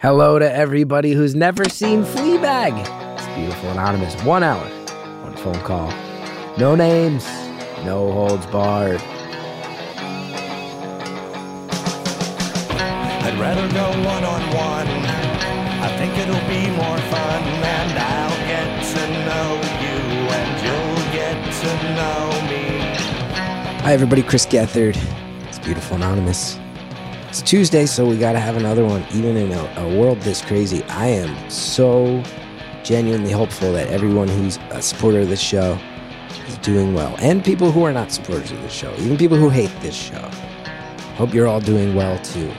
[0.00, 2.72] Hello to everybody who's never seen Fleabag.
[3.18, 4.14] It's beautiful, anonymous.
[4.22, 4.64] One hour,
[5.22, 5.92] one phone call.
[6.56, 7.26] No names,
[7.84, 9.02] no holds barred.
[13.20, 14.88] I'd rather go one on one.
[14.88, 19.98] I think it'll be more fun, and I'll get to know you,
[20.32, 22.64] and you'll get to know me.
[23.82, 24.22] Hi, everybody.
[24.22, 24.96] Chris Gethard.
[25.46, 26.58] It's beautiful, anonymous.
[27.30, 29.04] It's Tuesday, so we got to have another one.
[29.12, 32.24] Even in a, a world this crazy, I am so
[32.82, 35.78] genuinely hopeful that everyone who's a supporter of this show
[36.48, 39.48] is doing well, and people who are not supporters of this show, even people who
[39.48, 40.28] hate this show.
[41.14, 42.50] Hope you're all doing well too.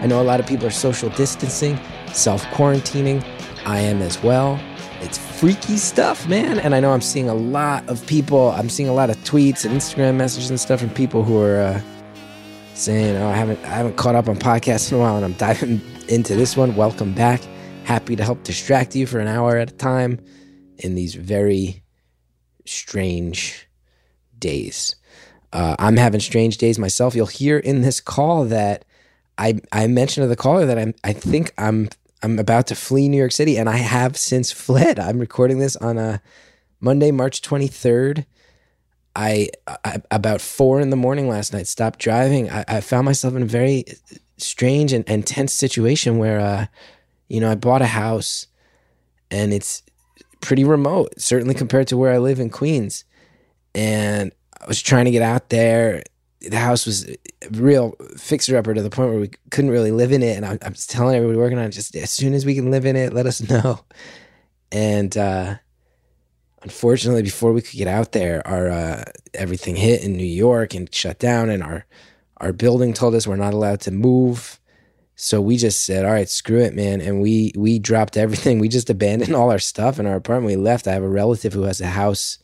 [0.00, 1.78] I know a lot of people are social distancing,
[2.14, 3.22] self quarantining.
[3.66, 4.58] I am as well.
[5.02, 6.60] It's freaky stuff, man.
[6.60, 9.66] And I know I'm seeing a lot of people, I'm seeing a lot of tweets
[9.66, 11.80] and Instagram messages and stuff from people who are uh,
[12.76, 15.32] saying, "Oh, I haven't I haven't caught up on podcasts in a while, and I'm
[15.34, 16.76] diving into this one.
[16.76, 17.40] Welcome back.
[17.84, 20.20] Happy to help distract you for an hour at a time
[20.78, 21.82] in these very
[22.64, 23.68] strange
[24.38, 24.94] days.
[25.52, 27.14] Uh, I'm having strange days myself.
[27.14, 28.84] You'll hear in this call that
[29.38, 31.88] I I mentioned to the caller that I'm I think I'm
[32.22, 34.98] I'm about to flee New York City, and I have since fled.
[34.98, 36.20] I'm recording this on a
[36.80, 38.26] Monday, March 23rd.
[39.16, 39.48] I,
[39.82, 42.50] I about four in the morning last night stopped driving.
[42.50, 43.86] I, I found myself in a very
[44.36, 46.66] strange and, and tense situation where, uh,
[47.28, 48.46] you know, I bought a house,
[49.30, 49.82] and it's
[50.42, 53.04] pretty remote, certainly compared to where I live in Queens,
[53.74, 56.02] and I was trying to get out there.
[56.42, 57.10] The house was
[57.52, 60.58] real fixer upper to the point where we couldn't really live in it, and I,
[60.60, 62.96] I was telling everybody working on it, just as soon as we can live in
[62.96, 63.80] it, let us know.
[64.70, 65.54] And uh,
[66.66, 70.92] unfortunately, before we could get out there, our uh, everything hit in New York and
[70.92, 71.86] shut down, and our
[72.38, 74.58] our building told us we're not allowed to move.
[75.14, 78.58] So we just said, "All right, screw it, man," and we we dropped everything.
[78.58, 80.56] We just abandoned all our stuff in our apartment.
[80.56, 80.88] We left.
[80.88, 82.38] I have a relative who has a house,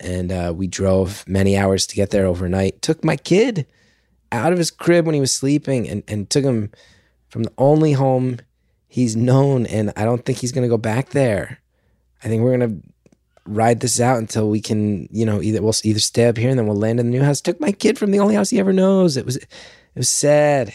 [0.00, 2.80] and uh, we drove many hours to get there overnight.
[2.80, 3.66] Took my kid
[4.32, 6.70] out of his crib when he was sleeping, and and took him
[7.28, 8.38] from the only home
[8.88, 11.60] he's known, and I don't think he's gonna go back there.
[12.24, 12.80] I think we're gonna
[13.46, 16.58] ride this out until we can, you know, either we'll either stay up here and
[16.58, 17.40] then we'll land in the new house.
[17.40, 19.16] Took my kid from the only house he ever knows.
[19.16, 19.48] It was, it
[19.94, 20.74] was sad.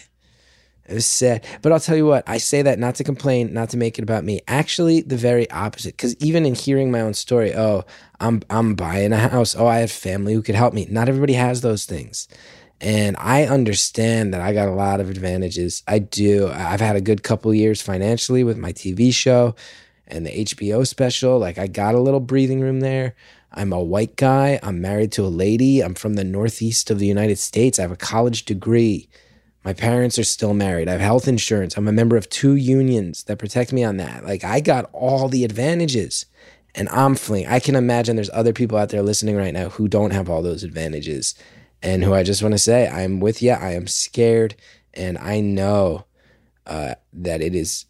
[0.88, 1.44] It was sad.
[1.62, 4.04] But I'll tell you what, I say that not to complain, not to make it
[4.04, 4.42] about me.
[4.48, 5.98] Actually, the very opposite.
[5.98, 7.86] Because even in hearing my own story, oh,
[8.20, 9.56] I'm I'm buying a house.
[9.56, 10.88] Oh, I have family who could help me.
[10.90, 12.28] Not everybody has those things.
[12.82, 15.82] And I understand that I got a lot of advantages.
[15.88, 16.50] I do.
[16.50, 19.56] I've had a good couple years financially with my TV show
[20.08, 21.40] and the HBO special.
[21.40, 23.16] Like I got a little breathing room there.
[23.52, 24.60] I'm a white guy.
[24.62, 25.82] I'm married to a lady.
[25.82, 27.80] I'm from the Northeast of the United States.
[27.80, 29.10] I have a college degree.
[29.64, 30.88] My parents are still married.
[30.88, 31.76] I have health insurance.
[31.76, 34.24] I'm a member of two unions that protect me on that.
[34.24, 36.26] Like I got all the advantages
[36.76, 37.48] and I'm fleeing.
[37.48, 40.42] I can imagine there's other people out there listening right now who don't have all
[40.42, 41.34] those advantages
[41.82, 43.52] and who I just want to say, I'm with you.
[43.52, 44.56] I am scared
[44.94, 46.06] and I know
[46.68, 47.86] uh, that it is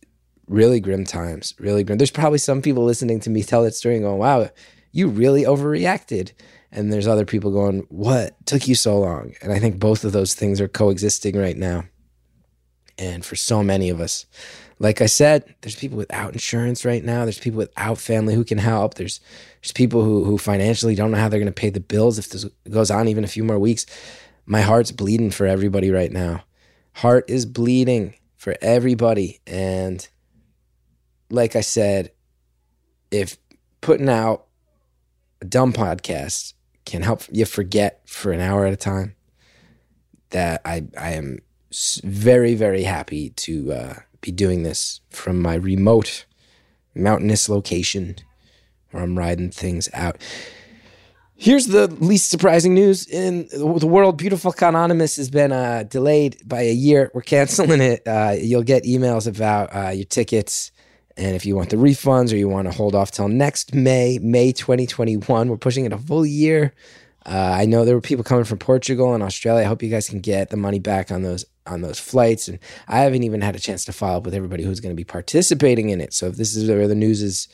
[0.48, 1.98] really grim times, really grim.
[1.98, 4.50] There's probably some people listening to me tell that story and going, wow,
[4.92, 6.32] you really overreacted.
[6.72, 9.34] And there's other people going, what took you so long?
[9.42, 11.86] And I think both of those things are coexisting right now.
[12.98, 14.26] And for so many of us,
[14.80, 17.24] like I said, there's people without insurance right now.
[17.24, 18.96] There's people without family who can help.
[18.96, 19.20] There's
[19.62, 22.30] there's people who who financially don't know how they're going to pay the bills if
[22.30, 23.86] this goes on even a few more weeks.
[24.46, 26.44] My heart's bleeding for everybody right now.
[26.94, 30.08] Heart is bleeding for everybody and
[31.30, 32.12] like I said,
[33.12, 33.38] if
[33.82, 34.46] putting out
[35.42, 36.54] a dumb podcast
[36.86, 39.16] can help you forget for an hour at a time,
[40.30, 41.40] that I I am
[42.04, 46.26] very very happy to uh, be doing this from my remote
[46.94, 48.16] mountainous location
[48.92, 50.22] where I'm riding things out.
[51.38, 54.18] Here's the least surprising news in the world.
[54.18, 57.12] Beautiful Anonymous has been uh, delayed by a year.
[57.14, 58.08] We're canceling it.
[58.08, 60.72] Uh, you'll get emails about uh, your tickets
[61.18, 64.20] and if you want the refunds or you want to hold off till next May,
[64.22, 66.74] May 2021, we're pushing it a full year.
[67.26, 69.64] Uh, I know there were people coming from Portugal and Australia.
[69.64, 72.48] I hope you guys can get the money back on those on those flights.
[72.48, 74.96] And I haven't even had a chance to follow up with everybody who's going to
[74.96, 76.14] be participating in it.
[76.14, 77.48] So if this is where the news is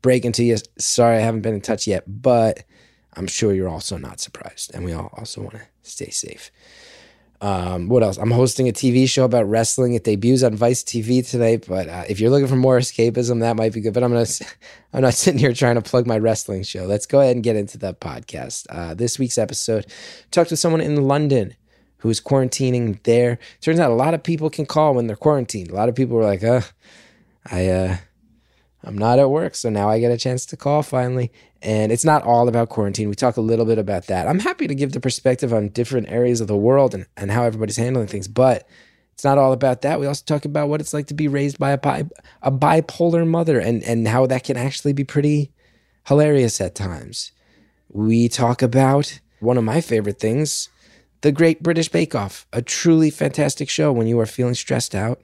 [0.00, 2.64] breaking to you, sorry I haven't been in touch yet, but
[3.14, 4.74] I'm sure you're also not surprised.
[4.74, 6.50] And we all also want to stay safe.
[7.40, 8.16] Um, what else?
[8.16, 9.94] I'm hosting a TV show about wrestling.
[9.94, 11.66] It debuts on Vice TV tonight.
[11.68, 13.94] But uh, if you're looking for more escapism, that might be good.
[13.94, 14.26] But I'm gonna,
[14.92, 16.84] I'm not sitting here trying to plug my wrestling show.
[16.84, 18.66] Let's go ahead and get into the podcast.
[18.70, 19.86] Uh, this week's episode
[20.30, 21.54] talked with someone in London
[21.98, 23.38] who is quarantining there.
[23.60, 25.70] Turns out a lot of people can call when they're quarantined.
[25.70, 26.62] A lot of people were like, uh,
[27.50, 27.96] I, uh,
[28.84, 31.32] I'm not at work, so now I get a chance to call finally.
[31.60, 33.08] And it's not all about quarantine.
[33.08, 34.28] We talk a little bit about that.
[34.28, 37.42] I'm happy to give the perspective on different areas of the world and, and how
[37.42, 38.68] everybody's handling things, but
[39.12, 39.98] it's not all about that.
[39.98, 42.08] We also talk about what it's like to be raised by a, bi-
[42.40, 45.50] a bipolar mother and, and how that can actually be pretty
[46.06, 47.32] hilarious at times.
[47.88, 50.68] We talk about one of my favorite things,
[51.22, 55.20] The Great British Bake Off, a truly fantastic show when you are feeling stressed out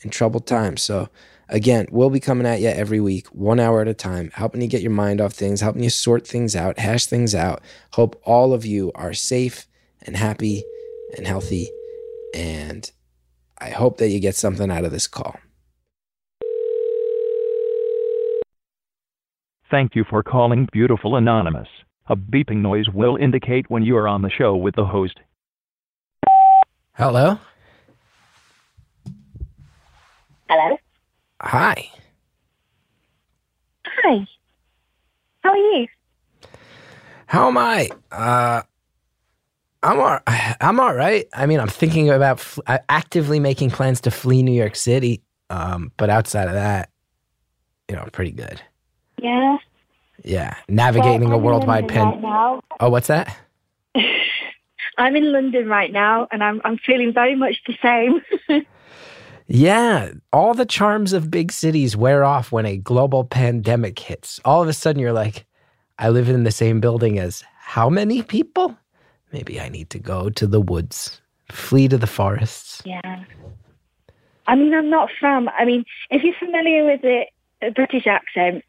[0.00, 0.82] in troubled times.
[0.82, 1.10] So,
[1.48, 4.68] again, we'll be coming at you every week, one hour at a time, helping you
[4.68, 7.62] get your mind off things, helping you sort things out, hash things out.
[7.92, 9.66] Hope all of you are safe
[10.02, 10.64] and happy
[11.16, 11.70] and healthy.
[12.34, 12.90] And
[13.58, 15.36] I hope that you get something out of this call.
[19.70, 21.68] Thank you for calling Beautiful Anonymous.
[22.08, 25.18] A beeping noise will indicate when you are on the show with the host.
[26.94, 27.38] Hello.
[30.48, 30.78] Hello.
[31.40, 31.90] Hi.
[33.86, 34.26] Hi.
[35.42, 35.86] How are you?
[37.26, 37.88] How am I?
[38.10, 38.62] Uh,
[39.82, 40.18] I'm all,
[40.60, 41.26] I'm all right.
[41.34, 45.22] I mean, I'm thinking about fl- uh, actively making plans to flee New York City.
[45.50, 46.90] Um, but outside of that,
[47.88, 48.60] you know, pretty good.
[49.20, 49.58] Yeah.
[50.24, 52.22] Yeah, navigating Well, a worldwide pen.
[52.22, 52.60] Right.
[52.80, 53.36] Oh, what's that?
[54.98, 58.66] I'm in London right now, and I'm I'm feeling very much the same.
[59.48, 64.40] Yeah, all the charms of big cities wear off when a global pandemic hits.
[64.44, 65.46] All of a sudden, you're like,
[65.98, 68.76] I live in the same building as how many people?
[69.32, 71.20] Maybe I need to go to the woods,
[71.50, 72.82] flee to the forests.
[72.84, 73.24] yeah.
[74.48, 75.48] I mean, I'm not from.
[75.58, 77.24] I mean, if you're familiar with the
[77.74, 78.64] British accent,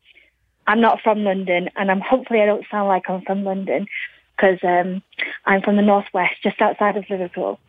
[0.66, 3.86] I'm not from London, and I'm hopefully I don't sound like I'm from London
[4.36, 5.02] because um,
[5.46, 7.60] I'm from the northwest, just outside of Liverpool.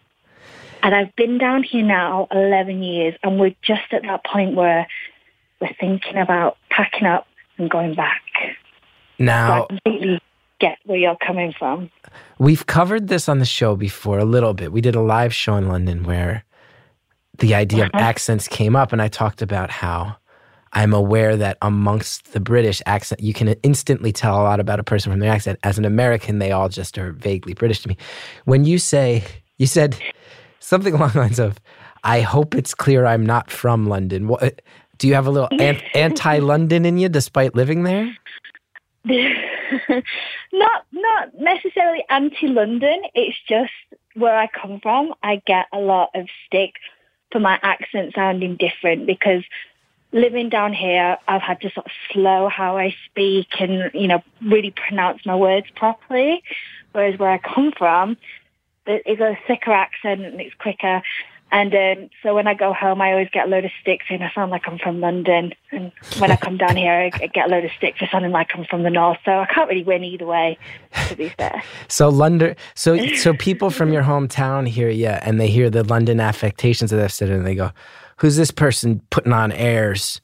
[0.82, 4.86] And I've been down here now 11 years, and we're just at that point where
[5.60, 7.26] we're thinking about packing up
[7.58, 8.22] and going back.
[9.18, 10.20] So Now, I completely
[10.60, 11.90] get where you're coming from.
[12.38, 14.72] We've covered this on the show before a little bit.
[14.72, 16.44] We did a live show in London where
[17.38, 18.04] the idea of Uh-huh.
[18.04, 20.16] accents came up, and I talked about how
[20.72, 24.84] I'm aware that amongst the British accent, you can instantly tell a lot about a
[24.84, 25.58] person from their accent.
[25.62, 27.96] As an American, they all just are vaguely British to me.
[28.44, 29.24] When you say,
[29.56, 29.96] you said
[30.68, 31.58] something along the lines of,
[32.04, 34.28] I hope it's clear I'm not from London.
[34.28, 34.50] What, uh,
[34.98, 38.16] do you have a little an- anti London in you despite living there?
[40.52, 43.02] not not necessarily anti-London.
[43.14, 43.72] It's just
[44.14, 45.14] where I come from.
[45.22, 46.74] I get a lot of stick
[47.32, 49.44] for my accent sounding different because
[50.12, 54.22] living down here, I've had to sort of slow how I speak and you know
[54.42, 56.42] really pronounce my words properly.
[56.92, 58.16] Whereas where I come from,
[58.88, 61.02] it's a thicker accent and it's quicker.
[61.50, 64.20] And um, so when I go home, I always get a load of sticks saying
[64.20, 65.54] I sound like I'm from London.
[65.72, 68.50] And when I come down here, I get a load of sticks for sounding like
[68.54, 69.18] I'm from the north.
[69.24, 70.58] So I can't really win either way,
[71.08, 71.62] to be fair.
[71.90, 76.20] So London, so so people from your hometown hear you, and they hear the London
[76.20, 77.70] affectations of that city, and they go,
[78.18, 80.20] "Who's this person putting on airs?"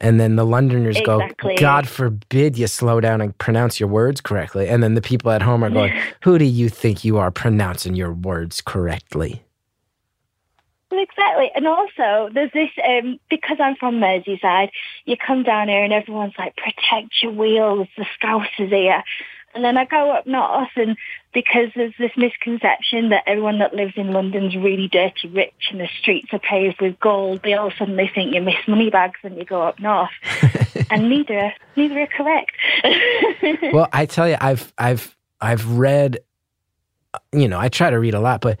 [0.00, 1.54] And then the Londoners Exactly.
[1.54, 5.30] go, "God forbid you slow down and pronounce your words correctly." And then the people
[5.30, 9.42] at home are going, "Who do you think you are pronouncing your words correctly?"
[10.90, 11.50] Exactly.
[11.54, 14.70] And also, there's this, um, because I'm from Merseyside,
[15.04, 19.02] you come down here and everyone's like, protect your wheels, the Scousers here.
[19.56, 20.98] And then I go up north and
[21.32, 25.88] because there's this misconception that everyone that lives in London's really dirty rich and the
[25.98, 29.46] streets are paved with gold, they all suddenly think you miss money bags when you
[29.46, 30.10] go up north.
[30.90, 32.52] and neither, neither are correct.
[33.72, 36.18] well, I tell you, I've I've I've read,
[37.14, 38.58] uh, you know, I try to read a lot, but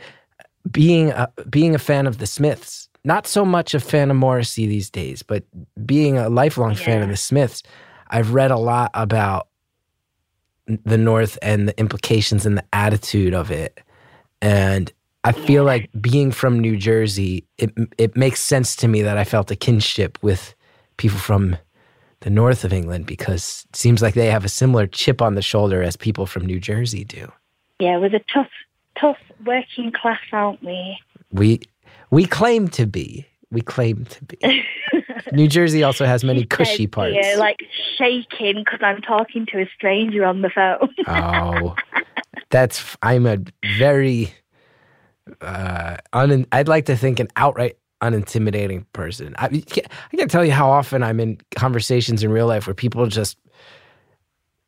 [0.70, 4.66] being a, being a fan of the Smiths, not so much a fan of Morrissey
[4.66, 5.44] these days, but
[5.84, 7.62] being a lifelong fan of the Smiths,
[8.08, 9.48] I've read a lot about
[10.66, 13.80] the North and the implications and the attitude of it,
[14.42, 14.92] and
[15.24, 19.24] I feel like being from New Jersey, it it makes sense to me that I
[19.24, 20.54] felt a kinship with
[20.96, 21.56] people from
[22.20, 25.42] the north of England because it seems like they have a similar chip on the
[25.42, 27.30] shoulder as people from New Jersey do.
[27.78, 28.48] yeah, we're the tough,
[28.98, 30.98] tough working class, aren't we?
[31.32, 31.60] We
[32.10, 33.26] we claim to be.
[33.50, 34.64] We claim to be.
[35.32, 37.14] New Jersey also has many cushy parts.
[37.14, 37.60] Yeah, like
[37.96, 40.88] shaking because I'm talking to a stranger on the phone.
[41.06, 41.76] oh,
[42.50, 43.38] that's I'm a
[43.78, 44.32] very
[45.40, 49.34] uh un, I'd like to think an outright unintimidating person.
[49.38, 53.06] I, I can't tell you how often I'm in conversations in real life where people
[53.06, 53.38] just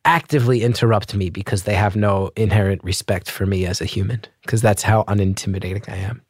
[0.05, 4.61] actively interrupt me because they have no inherent respect for me as a human because
[4.61, 6.21] that's how unintimidating I am.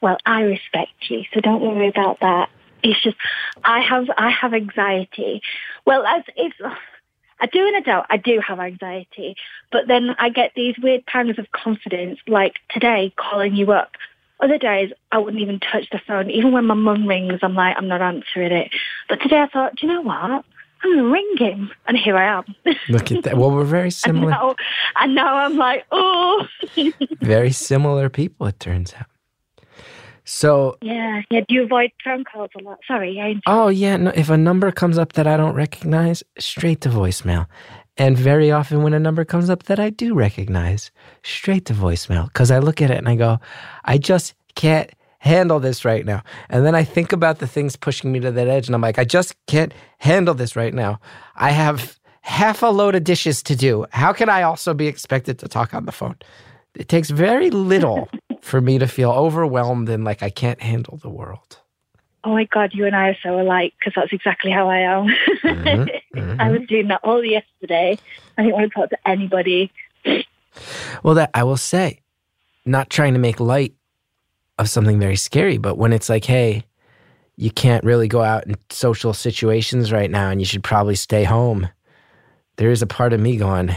[0.00, 2.50] Well, I respect you, so don't worry about that.
[2.82, 3.16] It's just
[3.64, 5.42] I have I have anxiety.
[5.86, 6.52] Well, as if
[7.40, 8.06] I do and I don't.
[8.08, 9.36] I do have anxiety,
[9.72, 12.18] but then I get these weird pangs of confidence.
[12.26, 13.92] Like today, calling you up.
[14.38, 16.30] Other days, I wouldn't even touch the phone.
[16.30, 18.70] Even when my mum rings, I'm like, I'm not answering it.
[19.08, 20.14] But today, I thought, do you know what?
[20.20, 20.44] I'm
[20.82, 21.70] going to ring him.
[21.88, 22.44] And here I am.
[22.90, 23.38] Look at that.
[23.38, 24.30] Well, we're very and, similar.
[24.30, 24.54] now,
[25.00, 26.46] and now I'm like, oh.
[27.22, 29.06] Very similar people, it turns out.
[30.26, 31.22] So, yeah.
[31.30, 31.40] Yeah.
[31.48, 32.78] Do you avoid phone calls a lot?
[32.86, 33.20] Sorry.
[33.20, 33.96] I, oh, yeah.
[33.96, 37.46] No, if a number comes up that I don't recognize, straight to voicemail.
[37.96, 40.90] And very often, when a number comes up that I do recognize,
[41.22, 42.26] straight to voicemail.
[42.26, 43.38] Because I look at it and I go,
[43.84, 44.90] I just can't
[45.20, 46.22] handle this right now.
[46.50, 48.98] And then I think about the things pushing me to that edge, and I'm like,
[48.98, 51.00] I just can't handle this right now.
[51.36, 53.86] I have half a load of dishes to do.
[53.90, 56.16] How can I also be expected to talk on the phone?
[56.74, 58.08] It takes very little
[58.46, 61.58] for me to feel overwhelmed and like I can't handle the world.
[62.22, 65.08] oh my God, you and I are so alike because that's exactly how I am.
[65.44, 65.90] Mhm,
[66.40, 67.98] I was doing that all yesterday.
[68.38, 69.72] I didn't want to talk to anybody.
[71.02, 72.00] Well, that I will say,
[72.64, 73.74] not trying to make light
[74.58, 76.64] of something very scary, but when it's like, hey,
[77.36, 81.24] you can't really go out in social situations right now and you should probably stay
[81.24, 81.68] home,
[82.56, 83.74] there is a part of me going,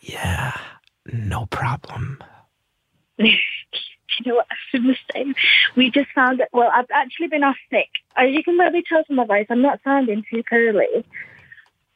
[0.00, 0.56] yeah,
[1.06, 2.22] no problem.
[4.18, 4.46] You know what?
[4.50, 5.34] I've been the.
[5.76, 7.88] We just found that, well, I've actually been off sick.
[8.16, 11.04] As you can probably tell from my voice, I'm not sounding too curly.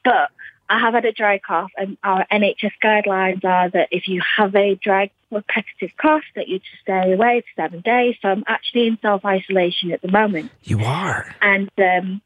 [0.04, 0.30] But
[0.70, 4.54] I have had a dry cough, and our NHS guidelines are that if you have
[4.54, 8.16] a dry, repetitive cough, that you just stay away for seven days.
[8.20, 10.50] So I'm actually in self-isolation at the moment.
[10.64, 11.34] You are.
[11.40, 12.20] And, um,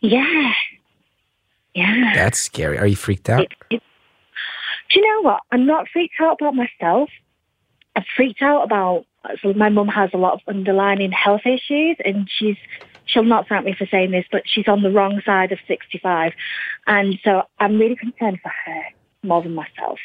[0.00, 0.52] yeah.
[1.74, 2.12] Yeah.
[2.14, 2.78] That's scary.
[2.78, 3.42] Are you freaked out?
[3.42, 3.82] It, it,
[4.90, 5.40] do you know what?
[5.52, 7.10] I'm not freaked out about myself.
[7.94, 9.04] I'm freaked out about.
[9.42, 12.56] So my mum has a lot of underlying health issues, and she's
[13.06, 16.32] she'll not thank me for saying this, but she's on the wrong side of 65,
[16.86, 18.82] and so I'm really concerned for her
[19.22, 19.98] more than myself.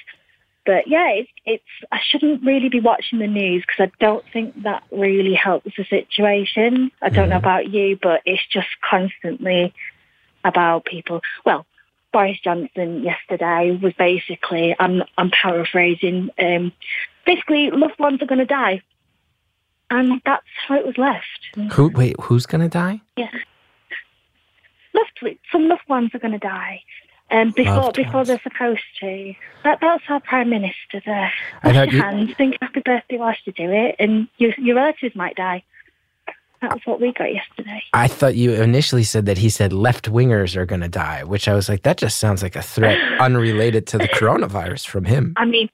[0.65, 1.63] But yeah, it's it's.
[1.91, 5.85] I shouldn't really be watching the news because I don't think that really helps the
[5.85, 6.91] situation.
[7.01, 9.73] I don't know about you, but it's just constantly
[10.43, 11.21] about people.
[11.45, 11.65] Well,
[12.11, 16.73] Boris Johnson yesterday was basically, I'm, I'm paraphrasing, um,
[17.25, 18.81] basically loved ones are going to die.
[19.91, 21.73] And that's how it was left.
[21.73, 21.89] Who?
[21.89, 23.01] Wait, who's gonna die?
[23.17, 23.29] Yeah.
[24.93, 26.81] Loved, some loved ones are going to die.
[27.29, 28.27] Um, before Loved before ones.
[28.27, 29.33] they're supposed to.
[29.63, 31.31] That that's our prime minister there.
[31.63, 34.75] I Wash your you- hands, think happy birthday whilst you do it, and your your
[34.75, 35.63] relatives might die.
[36.61, 37.81] That's what we got yesterday.
[37.93, 41.53] I thought you initially said that he said left wingers are gonna die, which I
[41.55, 45.33] was like, that just sounds like a threat unrelated to the coronavirus from him.
[45.37, 45.69] I mean,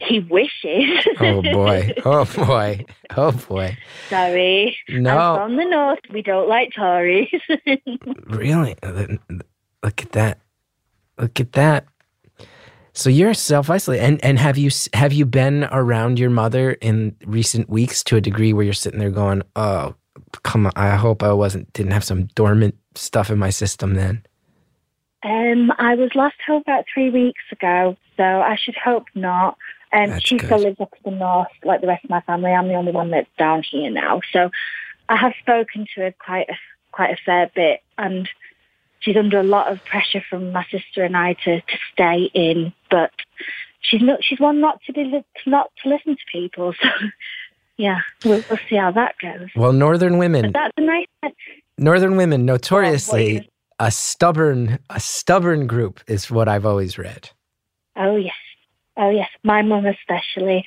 [0.00, 1.06] he wishes.
[1.20, 1.94] Oh boy.
[2.04, 2.84] Oh boy.
[3.16, 3.76] Oh boy.
[4.08, 4.76] Sorry.
[4.88, 5.16] No.
[5.16, 6.00] I'm from the north.
[6.12, 7.28] We don't like Tories.
[8.26, 8.74] Really?
[9.82, 10.40] Look at that.
[11.18, 11.86] Look at that.
[12.92, 17.68] So you're self-isolated, and and have you have you been around your mother in recent
[17.68, 19.94] weeks to a degree where you're sitting there going, "Oh,
[20.42, 20.72] come on!
[20.76, 24.24] I hope I wasn't didn't have some dormant stuff in my system then."
[25.24, 29.56] um, I was last home about three weeks ago, so I should hope not.
[29.94, 32.50] Um, That's she still lives up in the north, like the rest of my family.
[32.50, 34.50] I'm the only one that's down here now, so
[35.08, 36.54] I have spoken to her quite a,
[36.92, 38.28] quite a fair bit, and
[39.00, 42.72] she's under a lot of pressure from my sister and I to, to stay in,
[42.90, 43.12] but
[43.82, 44.24] she's not.
[44.24, 46.74] She's one not to be li- not to listen to people.
[47.76, 49.48] So yeah, we'll, we'll see how that goes.
[49.56, 51.06] Well, northern women, But that's a nice.
[51.76, 53.44] northern women, notoriously is-
[53.80, 57.30] a stubborn a stubborn group is what I've always read.
[57.96, 58.34] Oh yes,
[58.96, 60.64] oh yes, my mum especially.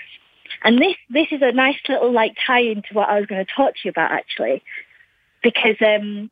[0.63, 3.51] And this this is a nice little like tie into what I was going to
[3.51, 4.63] talk to you about actually,
[5.43, 6.31] because um,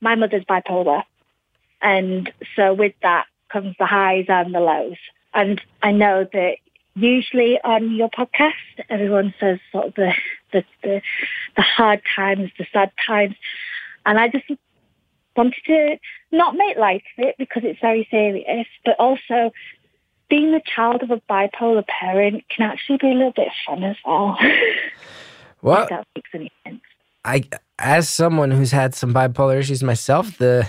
[0.00, 1.02] my mother's bipolar,
[1.82, 4.96] and so with that comes the highs and the lows.
[5.32, 6.56] And I know that
[6.94, 8.52] usually on your podcast,
[8.88, 10.12] everyone says sort of the
[10.52, 11.02] the the,
[11.56, 13.34] the hard times, the sad times,
[14.06, 14.44] and I just
[15.36, 15.96] wanted to
[16.30, 19.52] not make light of it because it's very serious, but also
[20.28, 23.96] being the child of a bipolar parent can actually be a little bit fun as
[24.04, 24.38] well.
[25.62, 26.80] Well, if that makes any sense.
[27.24, 27.44] I
[27.78, 30.68] as someone who's had some bipolar issues myself, the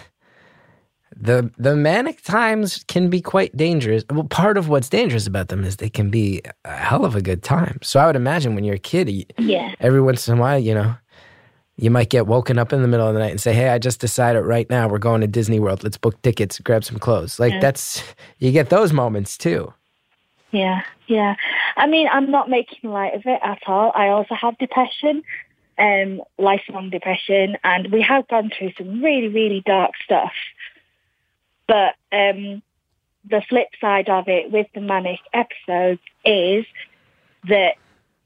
[1.18, 4.06] the the manic times can be quite dangerous.
[4.10, 7.22] Well, part of what's dangerous about them is they can be a hell of a
[7.22, 7.80] good time.
[7.84, 9.76] So I would imagine when you're a kid, Yeah.
[9.82, 10.96] every once in a while, you know,
[11.78, 13.80] You might get woken up in the middle of the night and say, "Hey, I
[13.80, 15.84] just decided right now we're going to Disney World.
[15.84, 17.60] Let's book tickets, grab some clothes." Like Yeah.
[17.60, 18.04] that's
[18.40, 19.74] you get those moments too.
[20.52, 21.36] Yeah, yeah.
[21.76, 23.92] I mean, I'm not making light of it at all.
[23.94, 25.22] I also have depression,
[25.78, 30.32] um, lifelong depression, and we have gone through some really, really dark stuff.
[31.68, 32.62] But um,
[33.30, 36.66] the flip side of it with the manic episodes is
[37.50, 37.76] that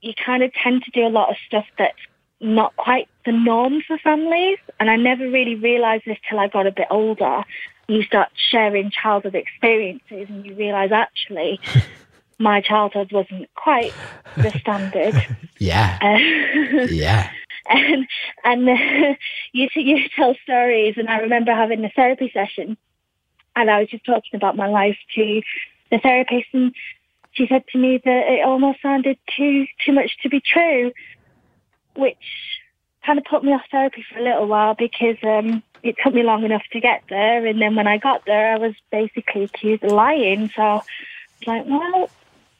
[0.02, 1.98] you kind of tend to do a lot of stuff that's
[2.42, 4.58] not quite the norm for families.
[4.80, 7.44] And I never really realised this till I got a bit older.
[7.88, 11.60] You start sharing childhood experiences and you realise actually
[12.40, 13.94] my childhood wasn't quite
[14.36, 15.16] the standard.
[15.62, 17.30] Yeah, Uh, yeah.
[17.70, 18.08] and
[18.46, 19.16] and uh,
[19.52, 22.78] you you tell stories, and I remember having a therapy session,
[23.58, 25.42] and I was just talking about my life to
[25.92, 26.74] the therapist, and
[27.34, 30.94] she said to me that it almost sounded too too much to be true,
[31.96, 32.18] which
[33.06, 36.24] kind of put me off therapy for a little while because um, it took me
[36.24, 39.84] long enough to get there, and then when I got there, I was basically accused
[39.84, 40.50] of lying.
[40.56, 42.10] So I was like, well.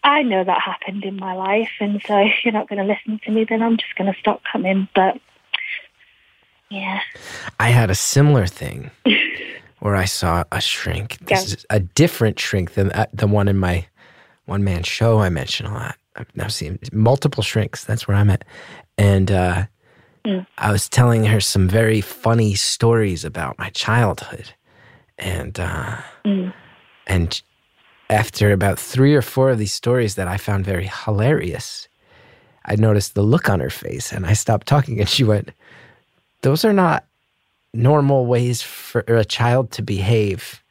[0.02, 3.20] I know that happened in my life, and so if you're not going to listen
[3.26, 4.88] to me, then I'm just going to stop coming.
[4.96, 5.20] But
[6.72, 7.02] yeah,
[7.60, 8.92] I had a similar thing
[9.80, 11.18] where I saw a shrink.
[11.26, 11.54] This Yeah.
[11.58, 13.88] is a different shrink than uh, the one in my
[14.46, 15.98] one man show I mention a lot.
[16.16, 17.84] I've now seen multiple shrinks.
[17.84, 18.46] That's where I'm at.
[19.00, 19.66] And uh,
[20.26, 20.46] Mm.
[20.58, 24.54] I was telling her some very funny stories about my childhood.
[25.18, 26.54] And uh, Mm.
[27.08, 27.42] and
[28.10, 31.88] after about three or four of these stories that I found very hilarious,
[32.66, 35.52] I noticed the look on her face and I stopped talking and she went,
[36.42, 37.06] Those are not
[37.74, 40.62] normal ways for a child to behave.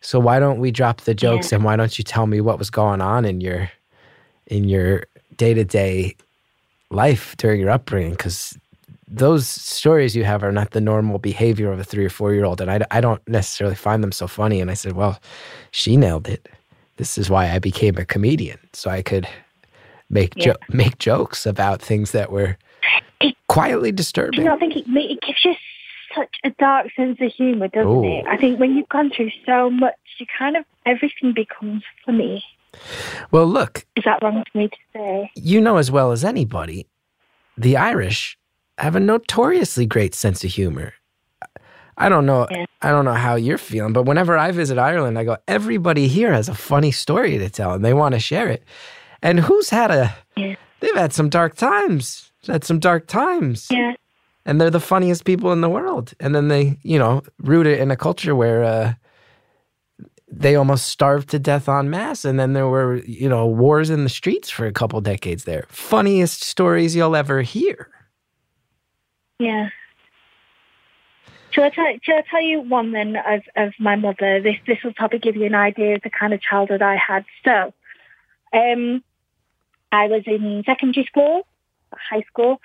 [0.00, 2.70] So why don't we drop the jokes and why don't you tell me what was
[2.70, 3.70] going on in your
[4.46, 5.04] in your
[5.36, 6.16] day-to-day
[6.94, 8.56] life during your upbringing because
[9.06, 12.44] those stories you have are not the normal behavior of a three or four year
[12.44, 15.20] old and I, I don't necessarily find them so funny and i said well
[15.72, 16.48] she nailed it
[16.96, 19.28] this is why i became a comedian so i could
[20.10, 22.56] make jo- make jokes about things that were
[23.20, 25.54] It- quietly disturbing you not think it, it gives you
[26.14, 28.04] such a dark sense of humour, doesn't Ooh.
[28.20, 28.24] it?
[28.28, 32.44] I think when you've gone through so much, you kind of everything becomes funny.
[33.30, 35.30] Well look Is that wrong for me to say?
[35.36, 36.86] you know as well as anybody,
[37.56, 38.38] the Irish
[38.78, 40.94] have a notoriously great sense of humor.
[41.96, 42.48] I don't know.
[42.50, 42.64] Yeah.
[42.82, 45.36] I don't know how you're feeling, but whenever I visit Ireland, I go.
[45.46, 48.64] Everybody here has a funny story to tell, and they want to share it.
[49.22, 50.12] And who's had a?
[50.36, 50.56] Yeah.
[50.80, 52.32] They've had some dark times.
[52.48, 53.92] Had some dark times, Yeah,
[54.44, 56.12] and they're the funniest people in the world.
[56.20, 58.94] And then they, you know, root it in a culture where uh,
[60.30, 64.04] they almost starved to death en masse, and then there were, you know, wars in
[64.04, 65.66] the streets for a couple decades there.
[65.68, 67.88] Funniest stories you'll ever hear.
[69.38, 69.68] yeah.
[71.50, 74.40] Shall I tell, shall I tell you one then of, of my mother?
[74.40, 77.24] This this will probably give you an idea of the kind of childhood I had.
[77.44, 77.72] So,
[78.52, 79.04] um,
[79.92, 81.46] I was in secondary school,
[81.92, 82.60] high school,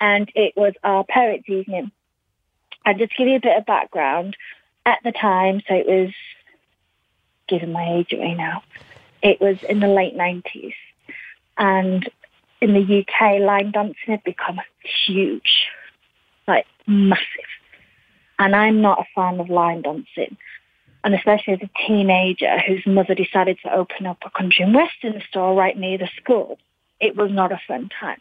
[0.00, 1.90] and it was our parents' evening.
[2.84, 4.36] And just to give you a bit of background,
[4.86, 6.12] at the time, so it was,
[7.50, 8.62] giving my age away now,
[9.22, 10.74] it was in the late 90s.
[11.58, 12.08] And
[12.60, 14.60] in the UK, line dancing had become
[15.06, 15.66] huge,
[16.46, 17.50] like massive.
[18.38, 20.36] And I'm not a fan of line dancing.
[21.02, 25.22] And especially as a teenager whose mother decided to open up a country and western
[25.28, 26.58] store right near the school,
[27.00, 28.20] it was not a fun time.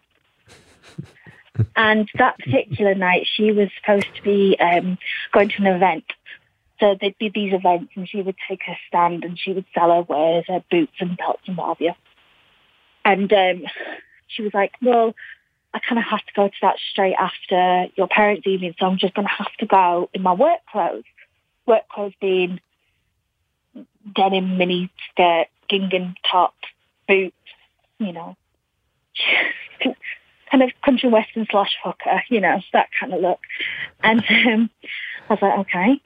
[1.75, 4.97] and that particular night, she was supposed to be um,
[5.33, 6.05] going to an event.
[6.79, 9.89] So there'd be these events, and she would take her stand and she would sell
[9.89, 11.93] her wares, her boots and belts and what have you.
[13.03, 13.63] And um,
[14.27, 15.13] she was like, "Well,
[15.73, 18.97] I kind of have to go to that straight after your parents' evening, so I'm
[18.97, 21.03] just going to have to go in my work clothes.
[21.65, 22.59] Work clothes being
[24.15, 26.55] denim mini skirt, gingham top,
[27.07, 27.35] boots,
[27.99, 28.35] you know,
[30.51, 33.39] kind of country western slash hooker, you know, that kind of look.
[34.01, 34.69] And um,
[35.29, 36.01] I was like, okay.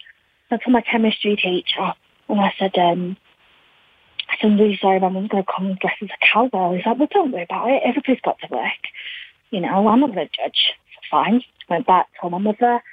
[0.54, 1.94] So I told my chemistry teacher,
[2.30, 3.18] and I said, um,
[4.30, 6.76] I said, I'm really sorry, my mum's going to come dressed as a cowgirl.
[6.76, 7.82] He's like, well, don't worry about it.
[7.84, 8.84] Everybody's got to work.
[9.50, 10.76] You know, I'm not going to judge.
[10.96, 11.42] It's fine.
[11.72, 12.84] Went back, told my mother.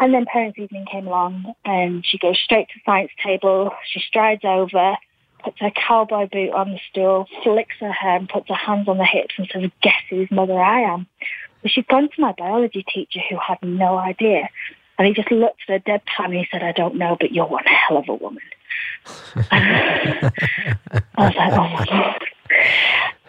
[0.00, 3.70] And then parents' evening came along, and she goes straight to the science table.
[3.92, 4.96] She strides over,
[5.44, 8.98] puts her cowboy boot on the stool, flicks her hair, and puts her hands on
[8.98, 11.06] the hips and says, guess whose mother I am?
[11.62, 14.48] Well, she'd gone to my biology teacher who had no idea.
[14.98, 17.46] And he just looked at her deadpan and he said, I don't know, but you're
[17.46, 18.42] one hell of a woman.
[19.50, 20.30] I
[21.18, 22.24] was like, oh my God.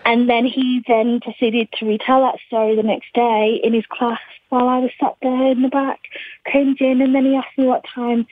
[0.05, 4.19] And then he then proceeded to retell that story the next day in his class
[4.49, 5.99] while I was sat there in the back,
[6.45, 7.01] cringing.
[7.01, 8.27] And then he asked me what time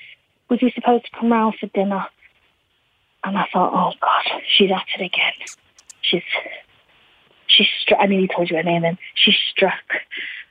[0.50, 2.06] was he supposed to come round for dinner.
[3.24, 5.34] And I thought, oh God, she's at it again.
[6.02, 6.22] She's,
[7.48, 8.00] she's struck.
[8.00, 9.82] I mean, he told you her name, and she's struck.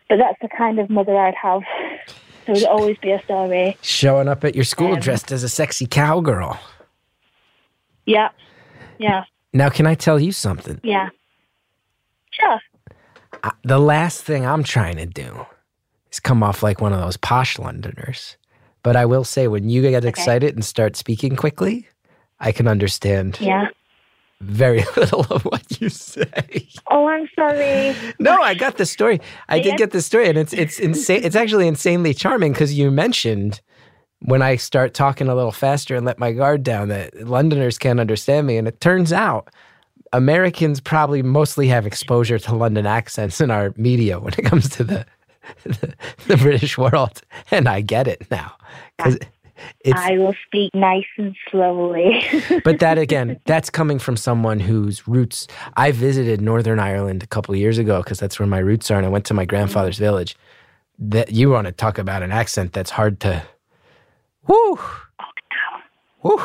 [0.08, 1.62] But that's the kind of mother I'd have.
[2.46, 3.76] There would always be a story.
[3.82, 6.58] Showing up at your school Um, dressed as a sexy cowgirl.
[8.06, 8.30] Yeah,
[8.98, 10.80] yeah, Now, can I tell you something?
[10.82, 11.08] yeah.
[12.32, 12.58] Sure.
[13.44, 15.46] I, the last thing I'm trying to do
[16.10, 18.36] is come off like one of those posh Londoners.
[18.82, 21.86] But I will say, when you get excited and start speaking quickly,
[22.40, 23.68] I can understand Yeah.
[24.42, 26.68] Very little of what you say.
[26.90, 27.94] Oh, I'm sorry.
[28.18, 29.20] No, I got the story.
[29.48, 31.22] I did get the story, and it's it's insane.
[31.24, 33.60] It's actually insanely charming because you mentioned
[34.20, 38.00] when I start talking a little faster and let my guard down that Londoners can't
[38.00, 39.48] understand me, and it turns out
[40.12, 44.84] Americans probably mostly have exposure to London accents in our media when it comes to
[44.84, 45.06] the
[45.64, 45.94] the,
[46.26, 48.54] the British world, and I get it now
[48.96, 49.18] because
[49.80, 52.24] it's I will speak nice and slowly.
[52.64, 55.46] but that again, that's coming from someone whose roots.
[55.76, 58.96] I visited Northern Ireland a couple of years ago because that's where my roots are,
[58.96, 60.04] and I went to my grandfather's mm-hmm.
[60.04, 60.36] village.
[60.98, 63.42] That you want to talk about an accent that's hard to.
[64.46, 65.00] Whoo, oh,
[66.22, 66.42] whoo!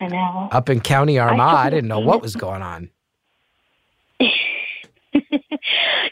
[0.00, 0.48] I know.
[0.50, 2.90] Up in County Armagh, I, couldn't didn't know what was going on.
[4.18, 4.28] Do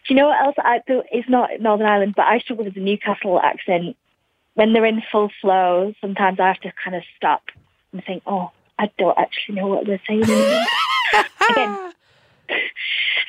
[0.08, 0.80] you know what else I?
[0.86, 3.96] It's not Northern Ireland, but I struggle with the Newcastle accent.
[4.60, 7.44] When they're in full flow, sometimes I have to kind of stop
[7.94, 10.22] and think, oh, I don't actually know what they're saying.
[11.50, 11.92] Again,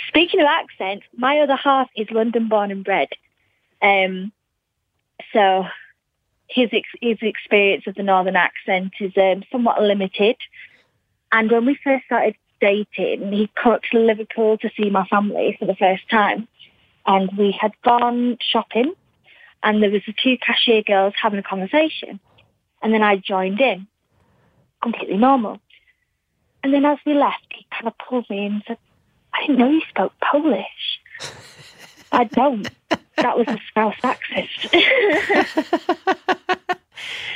[0.10, 3.08] speaking of accents, my other half is London born and bred.
[3.82, 4.34] Um,
[5.32, 5.68] so
[6.50, 10.36] his ex- his experience of the northern accent is um, somewhat limited.
[11.32, 15.56] And when we first started dating, he came up to Liverpool to see my family
[15.58, 16.50] for the first time,
[17.06, 18.96] and we had gone shopping,
[19.64, 22.20] and there was the two cashier girls having a conversation,
[22.82, 23.88] and then I joined in,
[24.82, 25.60] completely normal.
[26.64, 28.78] And then as we left, he kind of pulled me in and said,
[29.34, 31.00] "I didn't know you spoke Polish."
[32.12, 32.70] I don't.
[33.18, 34.50] That was a Scouse accent.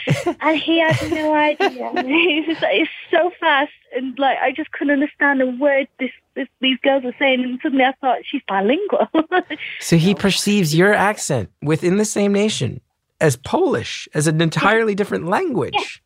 [0.41, 1.91] and he had no idea.
[2.05, 6.11] He was like, it's so fast, and like I just couldn't understand a word this,
[6.35, 7.43] this these girls were saying.
[7.43, 9.07] And suddenly I thought she's bilingual.
[9.79, 12.81] So he perceives your accent within the same nation
[13.21, 16.01] as Polish, as an entirely different language.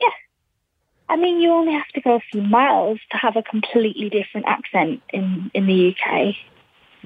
[0.00, 0.08] Yeah.
[1.08, 4.46] I mean, you only have to go a few miles to have a completely different
[4.46, 6.34] accent in in the UK,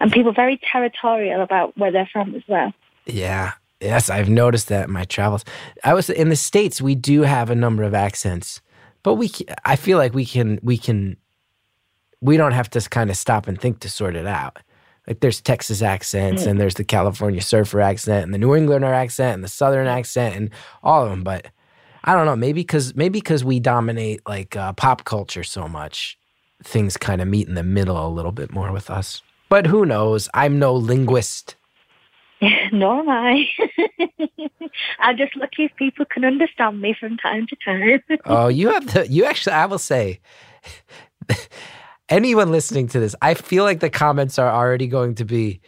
[0.01, 2.73] and people are very territorial about where they're from as well.
[3.07, 3.53] Yeah.
[3.83, 5.45] Yes, I've noticed that in my travels.
[5.83, 6.81] I was in the states.
[6.81, 8.61] We do have a number of accents,
[9.03, 9.31] but we.
[9.65, 10.61] I feel like we can.
[10.63, 11.17] We can.
[12.21, 14.59] We don't have to kind of stop and think to sort it out.
[15.09, 19.35] Like there's Texas accents, and there's the California surfer accent, and the New Englander accent,
[19.35, 20.51] and the Southern accent, and
[20.85, 21.25] all of them.
[21.25, 21.49] But
[22.05, 22.37] I don't know.
[22.37, 26.17] Maybe because maybe because we dominate like uh, pop culture so much,
[26.63, 29.23] things kind of meet in the middle a little bit more with us.
[29.49, 30.29] But who knows?
[30.35, 31.57] I'm no linguist.
[32.73, 33.49] Nor am I.
[34.99, 38.03] I'm just lucky if people can understand me from time to time.
[38.25, 40.21] Oh, you have the, you actually, I will say,
[42.09, 45.61] anyone listening to this, I feel like the comments are already going to be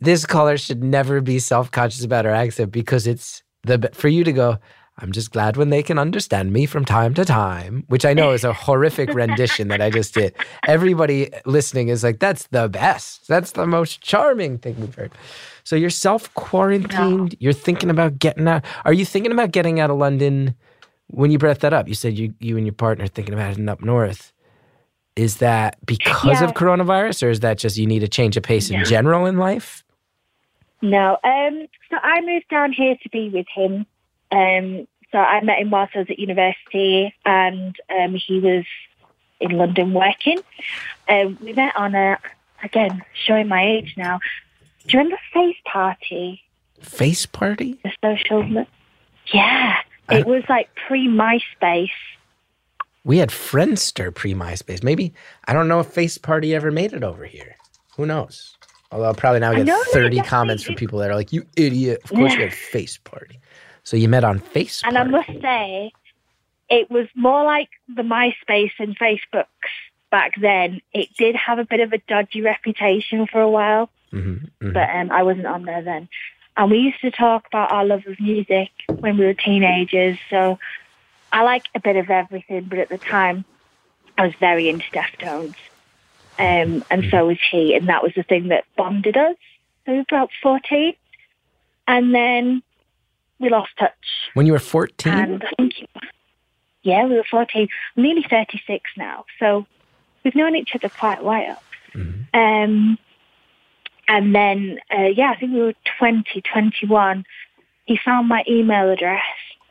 [0.00, 4.24] this caller should never be self conscious about her accent because it's the, for you
[4.24, 4.58] to go,
[5.02, 8.32] I'm just glad when they can understand me from time to time, which I know
[8.32, 10.34] is a horrific rendition that I just did.
[10.66, 13.26] Everybody listening is like, that's the best.
[13.28, 15.12] That's the most charming thing we've heard.
[15.64, 17.34] So you're self quarantined.
[17.38, 18.64] You're thinking about getting out.
[18.84, 20.54] Are you thinking about getting out of London?
[21.08, 23.48] When you brought that up, you said you you and your partner are thinking about
[23.48, 24.32] heading up north.
[25.16, 26.44] Is that because Yeah.
[26.44, 29.36] of coronavirus, or is that just you need a change of pace in general in
[29.38, 29.82] life?
[30.82, 31.18] No.
[31.24, 33.86] Um, so I moved down here to be with him.
[34.32, 38.64] Um, so I met him whilst I was at university, and um, he was
[39.40, 40.38] in London working.
[41.08, 42.18] Um, we met on a
[42.62, 44.20] again showing my age now.
[44.86, 46.42] Do you remember Face Party?
[46.80, 47.78] Face party?
[47.84, 48.66] The social.
[49.32, 49.76] Yeah,
[50.10, 51.90] it was like pre MySpace.
[53.04, 54.82] We had Friendster pre MySpace.
[54.82, 55.12] Maybe
[55.46, 57.56] I don't know if Face Party ever made it over here.
[57.96, 58.56] Who knows?
[58.92, 62.10] Although I'll probably now get 30 comments from people that are like, "You idiot!" Of
[62.10, 62.38] course, Yeah.
[62.38, 63.38] we had Face Party.
[63.90, 64.84] So you met on Facebook.
[64.86, 65.90] And I must say,
[66.68, 69.46] it was more like the MySpace and Facebooks
[70.12, 70.80] back then.
[70.92, 74.72] It did have a bit of a dodgy reputation for a while, Mhm, mhm.
[74.72, 76.08] but um, I wasn't on there then.
[76.56, 80.18] And we used to talk about our love of music when we were teenagers.
[80.30, 80.60] So
[81.32, 83.44] I like a bit of everything, but at the time,
[84.16, 85.56] I was very into Deftones.
[86.38, 87.74] Um, and so was he.
[87.74, 89.36] And that was the thing that bonded us.
[89.84, 90.94] So we were about 14.
[91.88, 92.62] And then
[93.40, 93.92] we lost touch.
[94.34, 95.12] When you were 14?
[95.12, 95.72] And I think,
[96.82, 97.68] yeah, we were 14.
[97.96, 99.24] I'm nearly 36 now.
[99.38, 99.66] So
[100.22, 101.62] we've known each other quite a while.
[102.34, 102.98] Um,
[104.06, 107.24] and then, uh, yeah, I think we were 20, 21.
[107.86, 109.22] He found my email address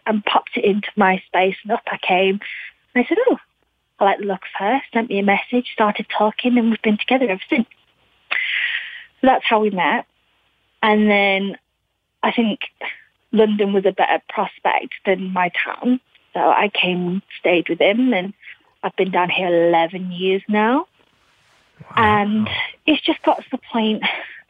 [0.05, 2.39] and popped it into MySpace, and up I came.
[2.93, 3.37] And I said, oh,
[3.99, 4.81] I like the look of her.
[4.93, 7.67] Sent me a message, started talking, and we've been together ever since.
[9.21, 10.05] So that's how we met.
[10.81, 11.57] And then
[12.23, 12.61] I think
[13.31, 15.99] London was a better prospect than my town.
[16.33, 18.33] So I came, stayed with him, and
[18.83, 20.87] I've been down here 11 years now.
[21.95, 22.49] And
[22.85, 24.03] it's just got to the point,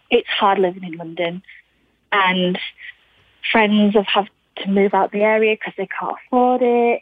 [0.09, 1.41] it's hard living in London.
[2.11, 2.59] And
[3.51, 7.01] friends have had to move out the area because they can't afford it.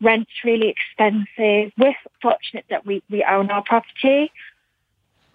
[0.00, 1.72] Rent's really expensive.
[1.78, 4.30] We're fortunate that we, we own our property,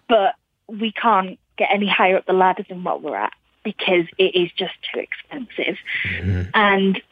[0.08, 0.34] but
[0.68, 4.50] we can't get any higher up the ladder than what we're at because it is
[4.56, 5.76] just too expensive.
[6.04, 6.50] Mm-hmm.
[6.54, 7.02] And,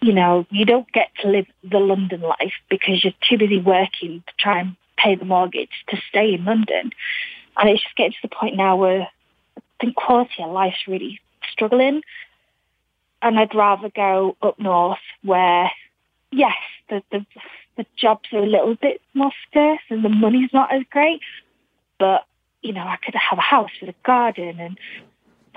[0.00, 4.22] you know, you don't get to live the London life because you're too busy working
[4.26, 6.92] to try and pay the mortgage to stay in London.
[7.56, 9.08] And it's just getting to the point now where
[9.56, 12.02] I think quality of life's really struggling.
[13.20, 15.70] And I'd rather go up north where,
[16.30, 16.56] yes,
[16.88, 17.24] the, the,
[17.76, 21.20] the jobs are a little bit more scarce and the money's not as great,
[21.98, 22.26] but,
[22.62, 24.78] you know, I could have a house with a garden and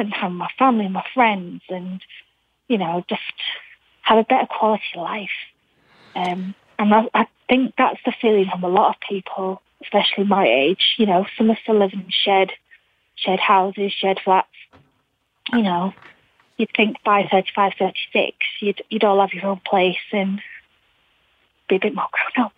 [0.03, 2.01] time with my family and my friends and,
[2.67, 3.21] you know, just
[4.01, 5.29] have a better quality life.
[6.15, 10.47] Um, and I, I think that's the feeling from a lot of people, especially my
[10.47, 10.95] age.
[10.97, 12.51] You know, some are still living in shared,
[13.15, 14.47] shared houses, shared flats.
[15.51, 15.93] You know,
[16.58, 20.41] you'd think by 35, 36, you'd, you'd all have your own place and
[21.69, 22.53] be a bit more grown up.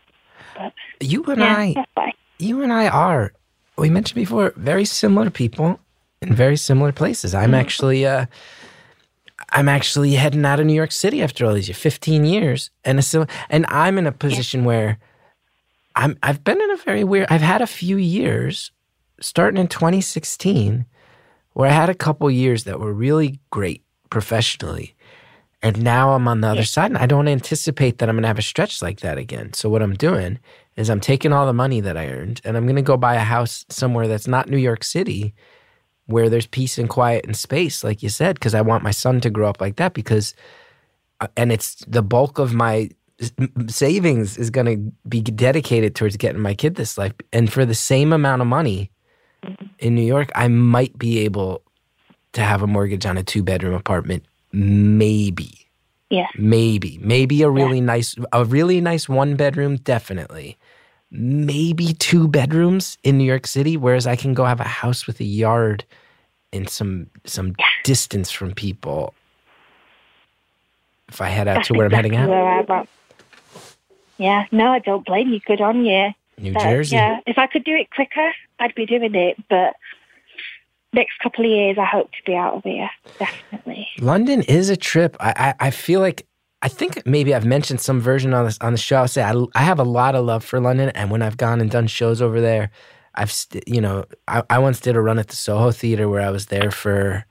[0.56, 3.34] But You and yeah, I, you and I are,
[3.78, 5.80] we mentioned before, very similar people
[6.21, 7.36] in very similar places.
[7.36, 8.25] I'm actually, uh,
[9.49, 12.99] I'm actually heading out of New York City after all these years, 15 years, and
[12.99, 14.97] a and I'm in a position where
[15.95, 17.27] I'm I've been in a very weird.
[17.30, 18.71] I've had a few years,
[19.21, 20.86] starting in 2016,
[21.53, 24.95] where I had a couple years that were really great professionally,
[25.62, 28.39] and now I'm on the other side, and I don't anticipate that I'm gonna have
[28.39, 29.53] a stretch like that again.
[29.53, 30.39] So what I'm doing
[30.75, 33.19] is I'm taking all the money that I earned, and I'm gonna go buy a
[33.19, 35.34] house somewhere that's not New York City
[36.08, 39.22] where there's peace and quiet and space, like you said, because I want my son
[39.22, 39.93] to grow up like that.
[39.93, 40.34] Because,
[41.22, 42.89] uh, and it's the bulk of my
[43.67, 47.13] savings is going to be dedicated towards getting my kid this life.
[47.34, 48.91] And for the same amount of money
[49.80, 51.62] in New York, I might be able
[52.34, 54.26] to have a mortgage on a two bedroom apartment.
[54.52, 55.67] Maybe,
[56.10, 56.28] Yeah.
[56.38, 60.58] maybe, maybe a really nice, a really nice one bedroom, definitely.
[61.10, 65.20] Maybe two bedrooms in New York City, whereas I can go have a house with
[65.22, 65.86] a yard
[66.52, 69.13] and some some distance from people.
[71.08, 72.88] If I head out That's to where exactly I'm heading out, where I'm.
[74.17, 75.39] Yeah, no, I don't blame you.
[75.39, 76.12] Good on you.
[76.38, 76.96] New But, Jersey.
[76.98, 79.38] Yeah, if I could do it quicker, I'd be doing it.
[79.50, 79.76] But
[80.91, 82.89] next couple of years, I hope to be out of here.
[83.17, 83.88] Definitely.
[84.00, 85.15] London is a trip.
[85.20, 86.26] I, I I feel like
[86.62, 88.98] I think maybe I've mentioned some version on this on the show.
[88.98, 91.62] I'll say I, I have a lot of love for London, and when I've gone
[91.62, 92.72] and done shows over there,
[93.15, 96.22] I've st- you know I, I once did a run at the Soho Theater where
[96.22, 97.26] I was there for,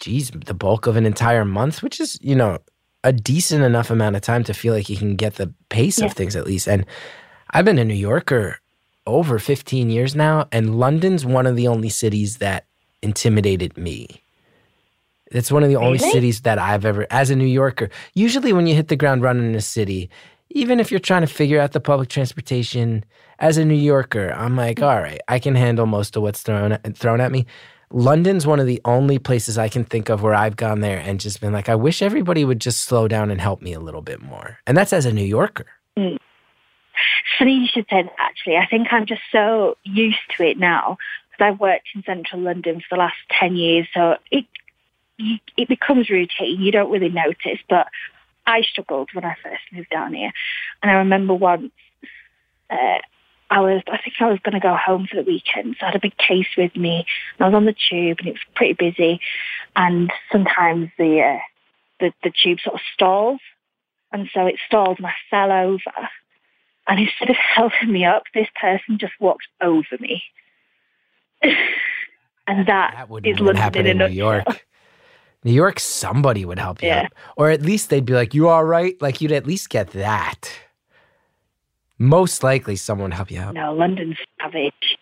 [0.00, 2.58] geez, the bulk of an entire month, which is you know
[3.04, 6.06] a decent enough amount of time to feel like you can get the pace Yeah.
[6.06, 6.68] of things at least.
[6.68, 6.84] And
[7.52, 8.58] I've been a New Yorker
[9.06, 12.66] over 15 years now, and London's one of the only cities that
[13.00, 14.22] intimidated me.
[15.30, 17.90] It's one of the only cities that I've ever, as a New Yorker.
[18.14, 20.10] Usually, when you hit the ground running in a city,
[20.50, 23.04] even if you're trying to figure out the public transportation,
[23.38, 24.86] as a New Yorker, I'm like, mm.
[24.86, 27.46] all right, I can handle most of what's thrown at, thrown at me.
[27.90, 31.18] London's one of the only places I can think of where I've gone there and
[31.18, 34.02] just been like, I wish everybody would just slow down and help me a little
[34.02, 34.58] bit more.
[34.66, 35.66] And that's as a New Yorker.
[35.96, 36.18] Mm.
[37.38, 38.56] Funny you should say that, actually.
[38.56, 40.98] I think I'm just so used to it now
[41.30, 43.86] because I've worked in central London for the last 10 years.
[43.94, 44.44] So it,
[45.18, 46.60] you, it becomes routine.
[46.60, 47.58] You don't really notice.
[47.68, 47.88] But
[48.46, 50.32] I struggled when I first moved down here.
[50.82, 51.70] And I remember once
[52.70, 52.98] uh,
[53.50, 55.76] I was, I think I was going to go home for the weekend.
[55.78, 57.06] So I had a big case with me.
[57.38, 59.20] And I was on the tube and it was pretty busy.
[59.76, 61.38] And sometimes the, uh,
[62.00, 63.40] the, the tube sort of stalls.
[64.12, 66.08] And so it stalled and I fell over.
[66.86, 70.22] And instead of helping me up, this person just walked over me.
[71.42, 74.16] and that, That is London in in New.
[74.16, 74.44] York.
[75.44, 77.02] New York, somebody would help you Yeah.
[77.04, 77.12] out.
[77.36, 79.00] Or at least they'd be like, you all right?
[79.00, 80.50] Like you'd at least get that.
[82.00, 83.54] most likely someone would help you out.
[83.54, 84.96] No, London's savage.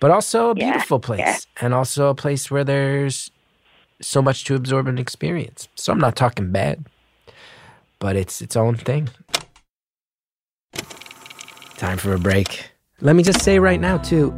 [0.00, 1.36] But also a Yeah, beautiful place, yeah.
[1.60, 3.30] and also a place where there's
[4.00, 5.68] so much to absorb and experience.
[5.74, 6.86] So I'm not talking bad,
[7.98, 9.10] but it's its own thing.
[11.76, 12.70] Time for a break.
[13.02, 14.32] Let me just say right now, too.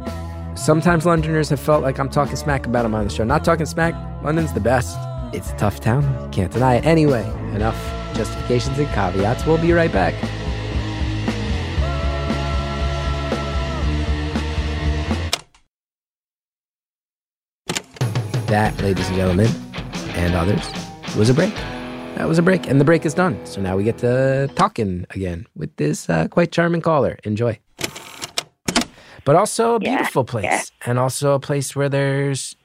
[0.55, 3.23] Sometimes Londoners have felt like I'm talking smack about them on the show.
[3.23, 3.95] Not talking smack.
[4.23, 4.97] London's the best.
[5.33, 6.31] It's a tough town.
[6.31, 6.85] Can't deny it.
[6.85, 7.23] Anyway,
[7.55, 7.77] enough
[8.15, 9.45] justifications and caveats.
[9.45, 10.13] We'll be right back.
[18.47, 19.47] That, ladies and gentlemen,
[20.15, 20.69] and others,
[21.17, 21.53] was a break.
[22.15, 23.43] That was a break, and the break is done.
[23.45, 27.17] So now we get to talking again with this uh, quite charming caller.
[27.23, 27.57] Enjoy.
[29.23, 30.61] But also a Yeah, beautiful place, yeah.
[30.85, 32.55] and also a place where there's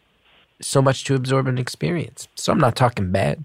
[0.60, 2.28] so much to absorb and experience.
[2.34, 3.44] So I'm not talking bad,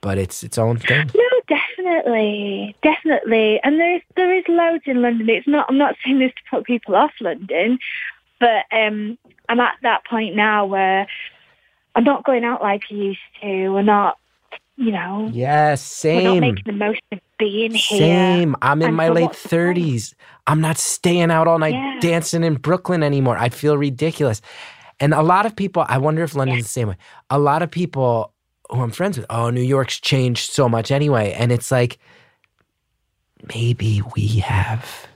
[0.00, 1.10] but it's its own thing.
[1.14, 3.60] No, definitely, definitely.
[3.62, 5.28] And there's there is loads in London.
[5.28, 5.66] It's not.
[5.68, 7.78] I'm not saying this to put people off London,
[8.40, 11.06] but um, I'm at that point now where
[11.94, 13.70] I'm not going out like I used to.
[13.70, 14.18] We're not,
[14.76, 16.16] you know, Yes, same.
[16.16, 17.80] we're not making the most of being here.
[17.98, 18.54] Same.
[18.62, 19.78] I'm in And my late what's the point?
[19.78, 20.14] 30s.
[20.46, 21.98] I'm not staying out all night Yeah.
[22.00, 23.36] dancing in Brooklyn anymore.
[23.36, 24.40] I feel ridiculous.
[25.00, 26.96] And a lot of people, I wonder if London's the same way.
[27.30, 28.32] A lot of people
[28.70, 31.32] who I'm friends with, oh, New York's changed so much anyway.
[31.38, 31.98] And it's like,
[33.54, 35.06] maybe we have.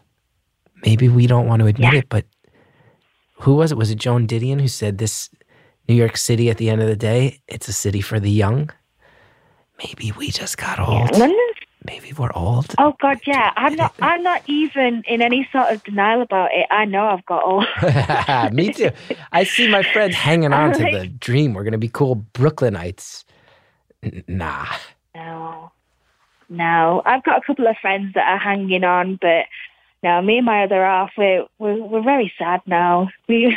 [0.85, 1.99] Maybe we don't want to admit Yeah.
[2.01, 2.25] it, but
[3.41, 3.79] who was it?
[3.79, 5.29] Was it Joan Didion who said this
[5.89, 8.71] New York City at the end of the day, it's a city for the young?
[9.79, 11.11] Maybe we just got old.
[11.19, 11.52] London's
[11.85, 12.75] Maybe we're old.
[12.79, 13.53] Oh God, yeah.
[13.57, 13.95] I'm not.
[14.03, 16.67] I'm not even in any sort of denial about it.
[16.71, 17.67] I know I've got old.
[18.55, 18.91] Me too.
[19.33, 21.55] I see my friends hanging on to the dream.
[21.55, 23.25] We're gonna be cool Brooklynites.
[24.03, 24.67] N- nah.
[25.15, 25.73] No,
[26.49, 27.03] no.
[27.05, 29.47] I've got a couple of friends that are hanging on, but
[30.03, 33.09] now me and my other half, we're we're, we're very sad now.
[33.29, 33.57] We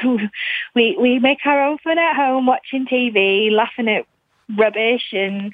[0.73, 4.05] we we make our own fun at home, watching TV, laughing at
[4.57, 5.53] rubbish, and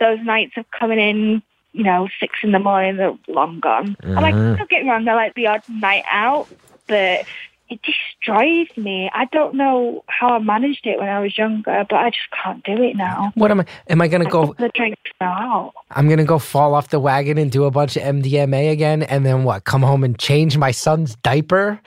[0.00, 1.42] those nights of coming in,
[1.78, 3.96] you know, six in the morning, they're long gone.
[4.02, 4.58] I'm like, Mhm.
[4.58, 6.48] don't get me wrong, I like the odd night out,
[6.88, 7.24] but
[7.70, 9.10] it destroys me.
[9.14, 12.64] I don't know how I managed it when I was younger, but I just can't
[12.64, 13.30] do it now.
[13.36, 13.66] What am I?
[13.88, 14.54] Am I gonna go?
[14.58, 15.72] The drinks now.
[15.92, 19.24] I'm gonna go fall off the wagon and do a bunch of MDMA again, and
[19.24, 19.64] then what?
[19.64, 21.78] Come home and change my son's diaper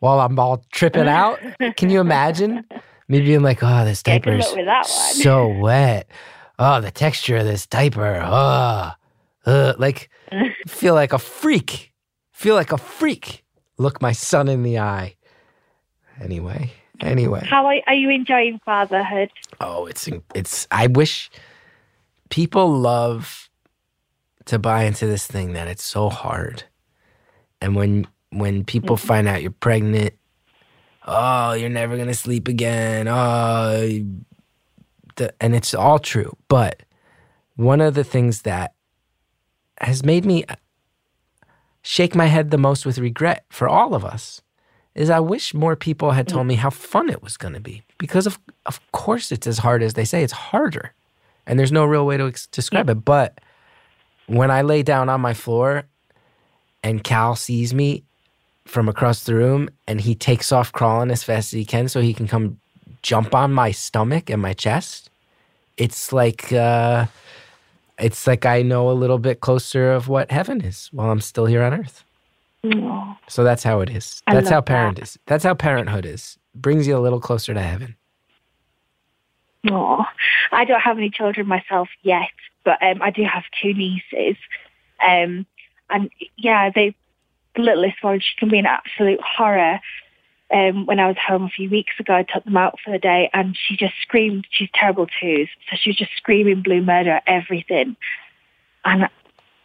[0.00, 1.38] while I'm all tripping out.
[1.76, 2.64] Can you imagine
[3.08, 5.14] me being like, "Oh, this Yeah, good diaper's luck with that one.
[5.22, 6.08] so wet.
[6.58, 8.22] Oh, the texture of this diaper.
[8.24, 8.92] Oh,
[9.46, 10.10] uh, like
[10.66, 11.92] feel like a freak.
[12.32, 13.44] Feel like a freak.
[13.78, 15.16] Look my son in the eye.
[16.20, 17.44] Anyway, anyway.
[17.44, 19.30] How are, are you enjoying fatherhood?
[19.60, 20.66] Oh, it's it's.
[20.70, 21.30] I wish
[22.30, 23.48] people love
[24.46, 26.64] to buy into this thing that it's so hard,
[27.60, 30.14] and when when people find out you're pregnant,
[31.06, 33.08] oh, you're never gonna sleep again.
[33.08, 33.88] Oh,
[35.16, 36.36] the, and it's all true.
[36.48, 36.82] But
[37.56, 38.75] one of the things that
[39.80, 40.44] has made me
[41.82, 44.42] shake my head the most with regret for all of us
[44.94, 47.82] is I wish more people had told me how fun it was going to be.
[47.98, 50.92] Because of of course it's as hard as they say it's harder.
[51.46, 53.40] And there's no real way to ex- describe it but
[54.26, 55.84] when I lay down on my floor
[56.82, 58.02] and Cal sees me
[58.64, 62.00] from across the room and he takes off crawling as fast as he can so
[62.00, 62.58] he can come
[63.02, 65.10] jump on my stomach and my chest
[65.76, 67.06] it's like uh
[67.98, 71.46] it's like I know a little bit closer of what heaven is while I'm still
[71.46, 72.04] here on earth.
[72.64, 74.22] Oh, So that's how it is.
[74.26, 75.18] I That's how parent is.
[75.26, 76.38] That's how parenthood is.
[76.54, 77.96] Brings you a little closer to heaven.
[79.70, 80.04] oh.
[80.52, 82.30] I don't have any children myself yet,
[82.64, 84.36] but um, I do have two nieces.
[85.06, 85.46] Um,
[85.90, 86.94] and yeah, they,
[87.54, 89.80] the littlest one, she can be an absolute horror.
[90.52, 92.98] Um, when I was home a few weeks ago, I took them out for the
[92.98, 94.46] day and she just screamed.
[94.50, 95.48] She's terrible twos.
[95.68, 97.96] So she was just screaming blue murder at everything.
[98.84, 99.08] And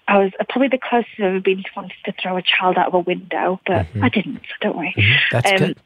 [0.08, 2.88] I was probably the closest I've ever been to wanting to throw a child out
[2.88, 4.04] of a window, but Mhm.
[4.04, 4.96] I didn't, so don't worry.
[5.32, 5.78] That's Um, good.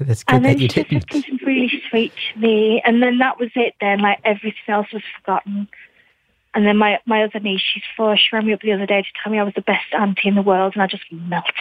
[0.00, 1.10] That's good And that then you she just didn't.
[1.12, 2.82] said something really sweet to me.
[2.84, 4.00] And then that was it then.
[4.00, 5.68] Like everything else was forgotten.
[6.56, 9.02] And then my, my other niece, she's four, she rang me up the other day
[9.02, 11.52] to tell me I was the best auntie in the world and I just melted.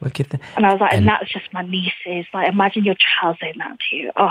[0.00, 0.40] Look at that.
[0.56, 2.26] And I was like, and, And- that's just my nieces.
[2.32, 4.12] Like imagine your child saying that to you.
[4.16, 4.30] Oh,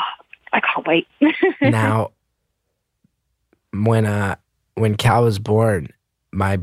[0.54, 1.08] I can't wait.
[1.62, 2.12] now
[3.74, 4.36] when uh
[4.76, 5.90] when Cal was born,
[6.32, 6.60] my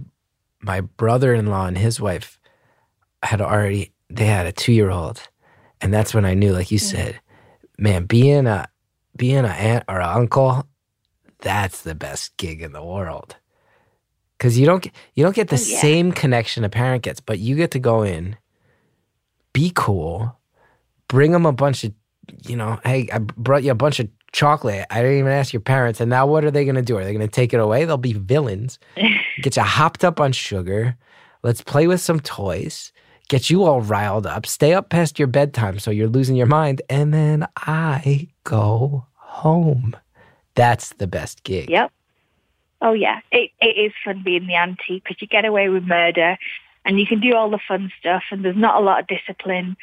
[0.63, 2.39] my brother-in-law and his wife
[3.23, 5.29] had already they had a two-year-old,
[5.83, 7.21] and that's when I knew, like you said,
[7.79, 8.69] man, being a
[9.17, 10.67] being an aunt or an uncle,
[11.41, 13.37] that's the best gig in the world.
[14.41, 15.81] Because you don't get you don't get the Oh, yeah.
[15.83, 18.37] same connection a parent gets, but you get to go in,
[19.53, 20.39] be cool,
[21.09, 21.93] bring them a bunch of,
[22.47, 24.87] you know, hey, I brought you a bunch of chocolate.
[24.91, 26.97] I didn't even ask your parents, and now what are they going to do?
[26.97, 27.85] Are they going to take it away?
[27.85, 28.79] They'll be villains.
[29.43, 30.97] get you hopped up on sugar.
[31.43, 32.93] Let's play with some toys.
[33.29, 34.47] Get you all riled up.
[34.47, 39.97] Stay up past your bedtime so you're losing your mind, and then I go home.
[40.55, 41.69] That's the best gig.
[41.71, 41.93] Yep.
[42.83, 46.39] Oh yeah, it it is fun being the auntie because you get away with murder,
[46.85, 49.77] and you can do all the fun stuff, and there's not a lot of discipline.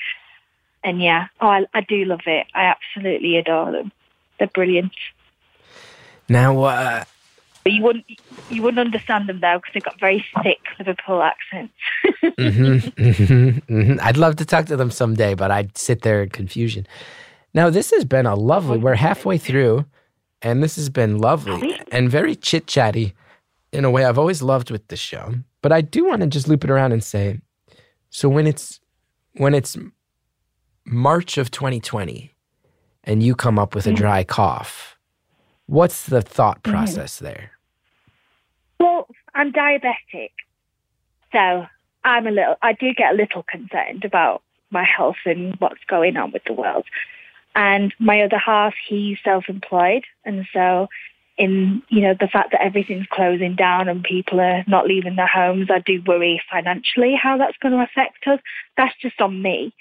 [0.83, 2.47] And yeah, oh, I, I do love it.
[2.53, 3.91] I absolutely adore them.
[4.39, 4.93] They're brilliant.
[6.29, 7.03] Now, uh,
[7.63, 8.05] But you wouldn't
[8.49, 11.73] you wouldn't understand them though because they've got very thick Liverpool accents.
[12.23, 13.99] mhm, mhm, mhm.
[14.01, 16.87] I'd love to talk to them someday, but I'd sit there in confusion.
[17.53, 19.85] Now, this has been a lovely, we're halfway through,
[20.41, 23.13] and this has been lovely and very chit chatty
[23.71, 25.35] in a way I've always loved with the show.
[25.61, 27.39] But I do want to just loop it around and say
[28.09, 28.79] so when it's,
[29.33, 29.77] when it's
[30.85, 32.33] March of 2020
[33.03, 33.97] and you come up with a mm-hmm.
[33.97, 34.97] dry cough,
[35.65, 36.71] what's the thought mm-hmm.
[36.71, 37.51] process there?
[38.79, 40.31] Well, I'm diabetic,
[41.31, 41.65] so
[42.03, 42.55] I'm a little.
[42.61, 46.53] I do get a little concerned about my health and what's going on with the
[46.53, 46.85] world.
[47.57, 50.89] And my other half, he's self-employed, and so
[51.39, 55.25] in you know the fact that everything's closing down and people are not leaving their
[55.25, 58.39] homes, I do worry financially how that's going to affect us.
[58.77, 59.73] That's just on me.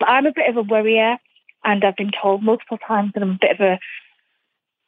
[0.00, 1.18] But I'm a bit of a worrier,
[1.64, 3.78] and I've been told multiple times that I'm a bit of a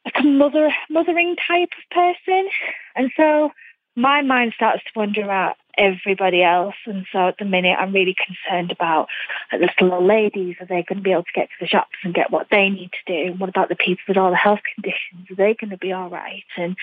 [0.05, 2.49] like a mother mothering type of person.
[2.95, 3.51] And so
[3.95, 6.75] my mind starts to wonder about everybody else.
[6.85, 9.07] And so at the minute, I'm really concerned about
[9.51, 10.55] the little old ladies.
[10.59, 12.69] Are they going to be able to get to the shops and get what they
[12.69, 13.31] need to do?
[13.31, 15.29] And what about the people with all the health conditions?
[15.31, 16.43] Are they going to be all right?
[16.57, 16.75] And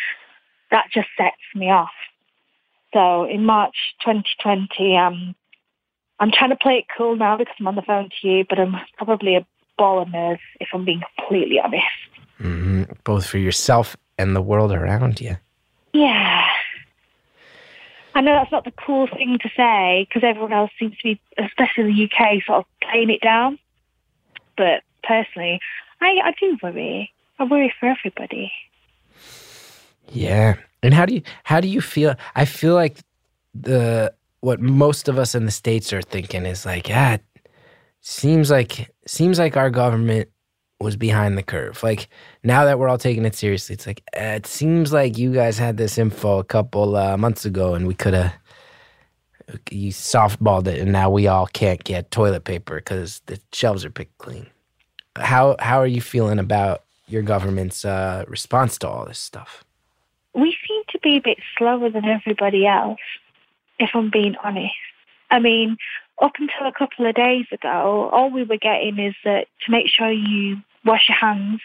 [0.71, 1.91] that just sets me off.
[2.93, 5.35] So in March 2020, um,
[6.19, 8.59] I'm trying to play it cool now because I'm on the phone to you, but
[8.59, 9.47] I'm probably a
[9.79, 11.85] ball of nerves if I'm being completely honest.
[12.39, 15.37] hmm Both for yourself and the world around you.
[15.93, 16.47] Yeah.
[18.15, 21.21] I know that's not the cool thing to say because everyone else seems to be,
[21.39, 23.59] especially in the UK, sort of playing it down.
[24.57, 25.61] But personally,
[26.01, 27.11] I, I do worry.
[27.39, 28.53] I worry for everybody.
[30.11, 30.57] Yeah.
[30.83, 32.15] And how do you how do you feel?
[32.35, 32.99] I feel like
[33.55, 37.25] the what most of us in the states are thinking is like, ah, it
[38.01, 40.29] seems like seems like our government
[40.83, 41.83] was behind the curve.
[41.83, 42.09] Like
[42.43, 45.59] now that we're all taking it seriously, it's like eh, it seems like you guys
[45.59, 48.35] had this info a couple uh, months ago, and we could have
[49.71, 53.91] you softballed it, and now we all can't get toilet paper because the shelves are
[53.91, 54.47] picked clean.
[55.17, 59.65] How how are you feeling about your government's uh, response to all this stuff?
[60.35, 63.01] We seem to be a bit slower than everybody else,
[63.79, 64.73] if I'm being honest.
[65.31, 65.77] I mean,
[66.21, 69.87] up until a couple of days ago, all we were getting is that to make
[69.89, 71.61] sure you wash your hands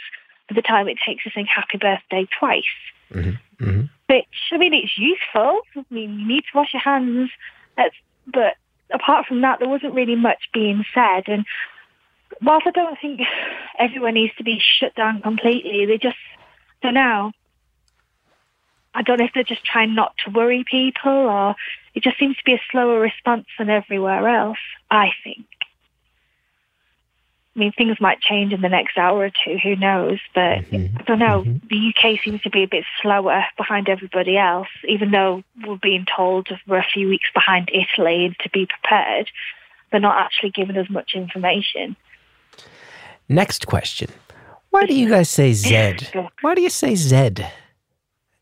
[0.48, 2.64] for the time it takes to sing happy birthday twice.
[3.60, 5.62] hmm which I mean it's useful.
[5.76, 7.30] I mean you need to wash your hands.
[7.76, 7.96] That's,
[8.26, 8.56] but
[8.92, 11.28] apart from that, there wasn't really much being said.
[11.28, 11.46] And
[12.42, 13.22] whilst I don't think
[13.80, 16.18] everyone needs to be shut down completely, they just
[16.82, 17.32] don't know.
[18.94, 21.56] I don't know if they're just trying not to worry people, or
[21.94, 24.58] it just seems to be a slower response than everywhere else.
[24.90, 25.46] I think.
[27.58, 29.58] I mean, things might change in the next hour or two.
[29.64, 30.20] Who knows?
[30.36, 31.44] But I don't know.
[31.72, 36.06] The UK seems to be a bit slower behind everybody else, even though we're being
[36.16, 39.32] told we're a few weeks behind Italy and to be prepared.
[39.92, 41.96] They're not actually giving us much information.
[43.28, 44.10] Next question.
[44.70, 45.98] Why do you guys say Z?
[46.42, 47.38] Why do you say Z?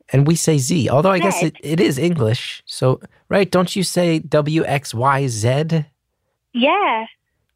[0.10, 2.64] And we say Z, although I guess it, it is English.
[2.66, 3.00] So,
[3.30, 5.86] right, don't you say W, X, Y, Z?
[6.54, 7.06] Yeah,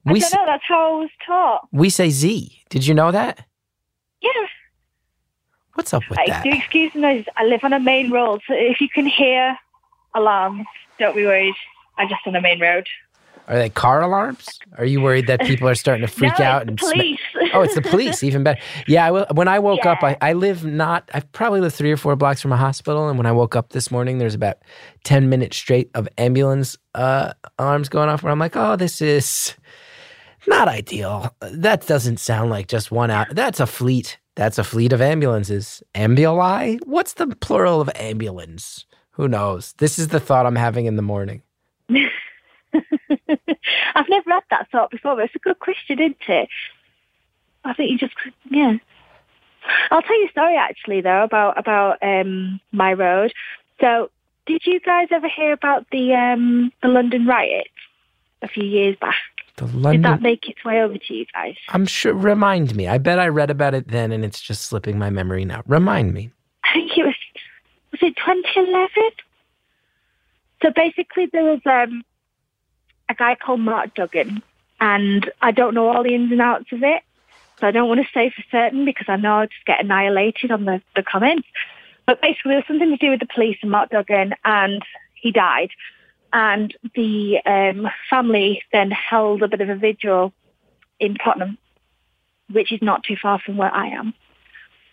[0.05, 0.45] I We, don't know.
[0.45, 1.67] That's how I was taught.
[1.71, 2.63] we say Z.
[2.69, 3.45] Did you know that?
[4.21, 4.29] Yeah.
[5.73, 6.43] What's up with Like, that?
[6.43, 7.25] do excuse the noise.
[7.37, 9.57] I live on a main road, so if you can hear
[10.15, 10.65] alarms,
[10.99, 11.53] don't be worried.
[11.97, 12.87] I'm just on a main road.
[13.47, 14.59] Are they car alarms?
[14.77, 17.19] Are you worried that people are starting to freak no, out it's and police.
[17.53, 18.61] Oh, it's the police, even better.
[18.87, 21.91] Yeah, I will, when I woke up, I, I live not, I probably live three
[21.91, 23.09] or four blocks from a hospital.
[23.09, 24.57] And when I woke up this morning, there's about
[25.03, 29.55] 10 minutes straight of ambulance uh, alarms going off where I'm like, oh, this is
[30.47, 31.33] not ideal.
[31.41, 33.27] That doesn't sound like just one out.
[33.31, 34.17] That's a fleet.
[34.35, 35.83] That's a fleet of ambulances.
[35.95, 36.79] Ambuli?
[36.85, 38.85] What's the plural of ambulance?
[39.11, 39.73] Who knows?
[39.79, 41.41] This is the thought I'm having in the morning.
[41.89, 41.99] I've
[44.09, 46.49] never had that thought before, but it's a good question, isn't it?
[47.65, 48.13] I think you just,
[48.49, 48.77] yeah.
[49.91, 53.33] I'll tell you a story actually, though, about about um, my road.
[53.81, 54.09] So
[54.45, 57.69] did you guys ever hear about the um, the London riots
[58.41, 59.15] a few years back?
[59.67, 61.55] The Did that make its way over to you guys?
[61.69, 62.13] I'm sure.
[62.13, 62.87] Remind me.
[62.87, 65.63] I bet I read about it then, and it's just slipping my memory now.
[65.67, 66.31] Remind me.
[66.63, 67.15] I think it was
[67.91, 68.89] was it 2011.
[70.61, 72.03] So basically, there was um,
[73.09, 74.43] a guy called Mark Duggan,
[74.79, 77.01] and I don't know all the ins and outs of it,
[77.59, 80.51] so I don't want to say for certain because I know I'll just get annihilated
[80.51, 81.47] on the, the comments.
[82.05, 84.83] But basically, there was something to do with the police and Mark Duggan, and
[85.13, 85.69] he died.
[86.31, 90.33] And the um, family then held a bit of a vigil
[90.99, 91.57] in Tottenham,
[92.51, 94.13] which is not too far from where I am.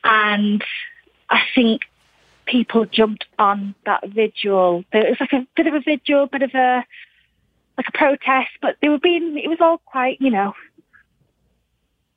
[0.04, 0.64] And
[1.28, 1.82] I think
[2.46, 4.84] people jumped on that vigil.
[4.92, 6.84] It was like a bit of a vigil, bit of a
[7.76, 9.38] like a protest, but they were being.
[9.38, 10.54] It was all quite, you know,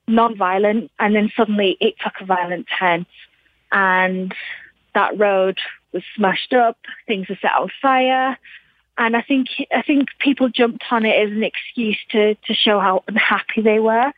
[0.07, 3.05] non-violent, and then suddenly it took a violent turn,
[3.71, 4.33] and
[4.93, 5.57] that road
[5.91, 6.77] was smashed up.
[7.07, 8.37] Things were set on fire,
[8.99, 12.79] and I think I think people jumped on it as an excuse to to show
[12.79, 14.11] how unhappy they were.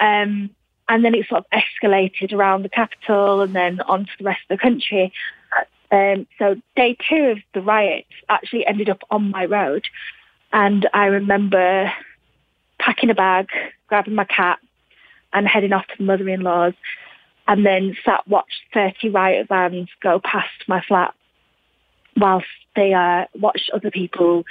[0.00, 0.50] Um,
[0.88, 4.58] and then it sort of escalated around the capital and then onto the rest of
[4.58, 5.12] the country.
[5.92, 9.84] Um, so day two of the riots actually ended up on my road,
[10.52, 11.92] and I remember
[12.80, 13.48] packing a bag,
[13.86, 14.58] grabbing my cat,
[15.32, 16.74] and heading off to the mother-in-law's,
[17.46, 21.14] and then sat watched 30 riot vans go past my flat
[22.16, 22.46] whilst
[22.76, 24.44] they uh, watched other people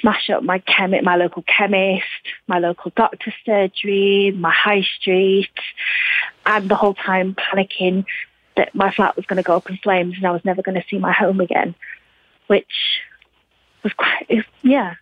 [0.00, 2.04] smash up my chemi- my local chemist,
[2.46, 5.50] my local doctor's surgery, my high street,
[6.46, 8.04] and the whole time panicking
[8.56, 10.80] that my flat was going to go up in flames and I was never going
[10.80, 11.74] to see my home again,
[12.46, 13.00] which
[13.82, 14.94] was quite, it- yeah,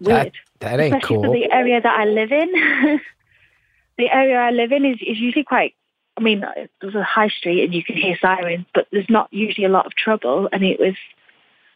[0.00, 0.34] That weird.
[0.60, 2.52] that ain't Especially for the area that I live in.
[3.98, 5.74] the area I live in is, is usually quite,
[6.16, 6.44] I mean,
[6.80, 9.86] there's a high street and you can hear sirens, but there's not usually a lot
[9.86, 10.48] of trouble.
[10.52, 10.94] And it was,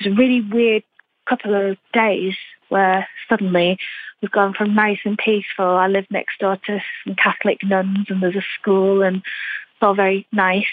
[0.00, 0.82] it was a really weird
[1.28, 2.34] couple of days
[2.70, 3.78] where suddenly
[4.20, 5.66] we've gone from nice and peaceful.
[5.66, 9.94] I live next door to some Catholic nuns and there's a school and it's all
[9.94, 10.64] very nice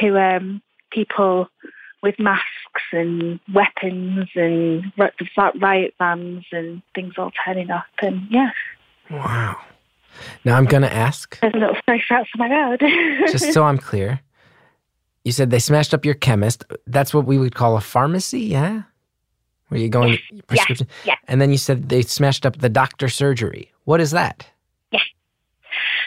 [0.00, 1.48] to um, people
[2.02, 7.86] with masks and weapons and ri- riot vans and things all turning up.
[8.00, 8.50] And yeah,
[9.10, 9.56] Wow.
[10.44, 12.80] Now I'm gonna ask, there's a little space outside my road.
[13.32, 14.20] just so I'm clear.
[15.24, 16.64] You said they smashed up your chemist.
[16.86, 18.82] That's what we would call a pharmacy, yeah?
[19.68, 20.86] Where you going prescription?
[21.04, 21.14] yeah.
[21.26, 23.72] And then you said they smashed up the doctor surgery.
[23.84, 24.46] What is that?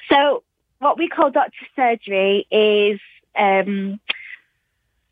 [0.10, 0.44] So
[0.80, 3.00] what we call doctor surgery is
[3.38, 4.00] um,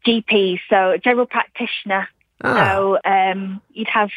[0.06, 2.08] GP, so general practitioner.
[2.44, 4.12] Oh, So um, you'd have,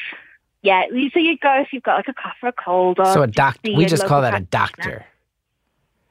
[0.62, 2.98] yeah, so you'd go if you've got like a cough or a cold.
[2.98, 3.72] Or so a doctor.
[3.74, 5.04] We just call that a doctor.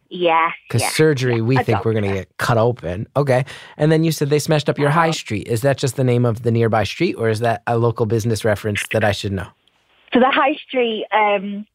[0.10, 0.90] Yeah, Because yeah.
[0.92, 3.08] surgery, we a think we're going to get cut open.
[3.18, 3.44] Okay.
[3.76, 5.50] And then you said they smashed up your high street.
[5.50, 8.46] Is that just the name of the nearby street, or is that a local business
[8.46, 9.48] reference that I should know?
[10.14, 11.68] So the high street um,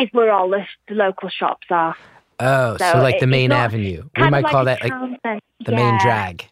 [0.00, 1.94] is where all the, the local shops are.
[2.40, 4.08] Oh, so, So like it- the main avenue.
[4.16, 6.48] We might like call that like the main drag.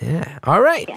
[0.00, 0.08] Yeah.
[0.08, 0.38] Yeah.
[0.44, 0.88] All right.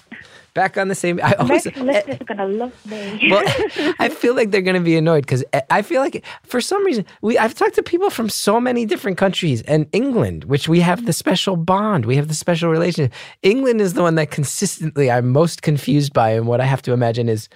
[0.53, 1.19] Back on the same.
[1.23, 1.65] I always.
[1.65, 3.27] Listeners eh, are going to love me.
[3.31, 3.43] well,
[3.99, 6.83] I feel like they're going to be annoyed because eh, I feel like for some
[6.83, 10.79] reason we I've talked to people from so many different countries and England, which we
[10.81, 13.13] have the special bond, we have the special relationship.
[13.43, 16.93] England is the one that consistently I'm most confused by, and what I have to
[16.93, 17.47] imagine is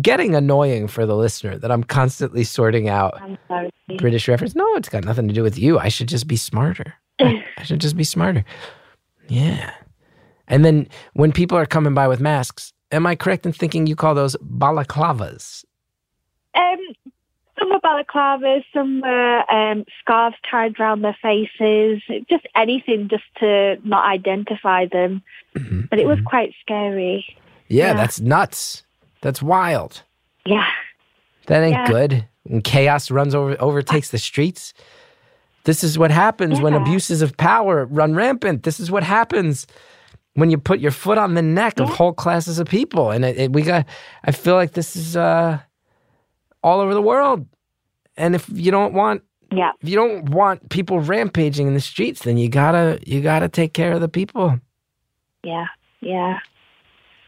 [0.00, 3.20] getting annoying for the listener that I'm constantly sorting out
[3.98, 4.54] British reference.
[4.54, 5.78] No, it's got nothing to do with you.
[5.78, 6.94] I should just be smarter.
[7.18, 8.44] I should just be smarter.
[9.28, 9.72] Yeah.
[10.48, 13.96] And then when people are coming by with masks, am I correct in thinking you
[13.96, 15.64] call those balaclavas?
[16.54, 16.78] Um,
[17.58, 23.76] some were balaclavas, some were um, scarves tied around their faces, just anything just to
[23.84, 25.22] not identify them.
[25.56, 26.24] Mhm, But it was mhm.
[26.24, 27.24] quite scary.
[27.68, 27.94] Yeah, yeah.
[27.94, 28.84] that's nuts.
[29.20, 30.02] That's wild.
[30.44, 30.66] Yeah.
[31.46, 31.86] That ain't Yeah.
[31.86, 32.26] good.
[32.44, 34.74] When chaos runs over overtakes the streets.
[35.64, 38.64] This is what happens when abuses of power run rampant.
[38.64, 39.66] This is what happens
[40.34, 43.10] when you put your foot on the neck of whole classes of people.
[43.10, 43.86] And it, it- we got.
[44.24, 45.58] I feel like this is uh,
[46.62, 47.46] all over the world.
[48.16, 49.72] And if you don't want Yeah.
[49.80, 53.72] if you don't want people rampaging in the streets, then you gotta you gotta take
[53.74, 54.58] care of the people.
[55.42, 55.66] Yeah.
[56.00, 56.38] Yeah.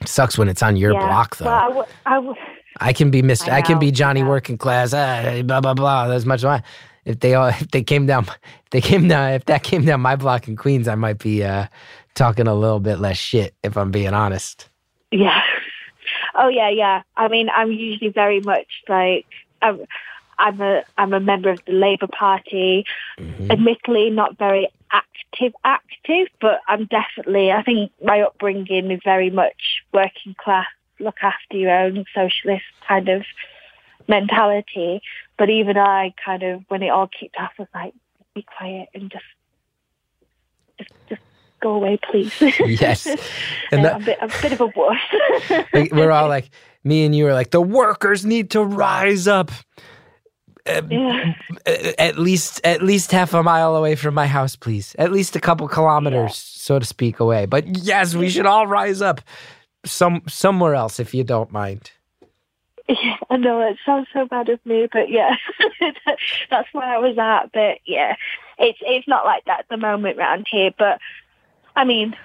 [0.04, 1.06] sucks when it's on your yeah.
[1.06, 1.46] block though.
[1.46, 2.34] Well, I w- I w-
[2.80, 3.48] I can be Mr.
[3.50, 4.28] I, I can be Johnny yeah.
[4.28, 4.92] working class.
[4.92, 6.10] Ah, blah blah blah.
[6.10, 6.62] As much as I,
[7.04, 8.24] if they all if they came down
[8.64, 11.42] if they came down if that came down my block in Queens, I might be
[11.44, 11.66] uh,
[12.14, 14.68] talking a little bit less shit if I'm being honest.
[15.10, 15.42] yeah.
[16.36, 17.02] Oh yeah, yeah.
[17.16, 19.26] I mean, I'm usually very much like
[19.62, 19.84] I'm,
[20.38, 22.84] I'm a I'm a member of the Labour Party.
[23.18, 23.50] Mhm.
[23.50, 29.82] Admittedly, not very active, active, but I'm definitely, I think my upbringing is very much
[29.92, 30.66] working class,
[30.98, 33.22] look after your own socialist kind of
[34.08, 35.00] mentality.
[35.38, 37.94] But even I kind of, when it all kicked off, was like,
[38.34, 39.24] be quiet and just
[41.64, 42.32] go away, please.
[42.80, 43.06] Yes.
[43.72, 44.98] And I'm, a bit, a bit of a wuss.
[45.92, 46.50] We're all like,
[46.84, 49.50] me and you are like, the workers need to rise up.
[50.66, 51.34] Yeah.
[51.98, 54.96] at least at least half a mile away from my house, please.
[54.98, 57.44] At least a couple kilometers, so to speak, away.
[57.44, 59.20] But yes, we should all rise up
[59.84, 61.90] some somewhere else if you don't mind.
[62.88, 65.36] Yeah, I know it sounds so bad of me, but yeah,
[66.50, 67.52] that's where I was at.
[67.52, 68.16] But yeah,
[68.58, 70.70] it's it's not like that at the moment around here.
[70.78, 70.98] But
[71.76, 72.16] I mean,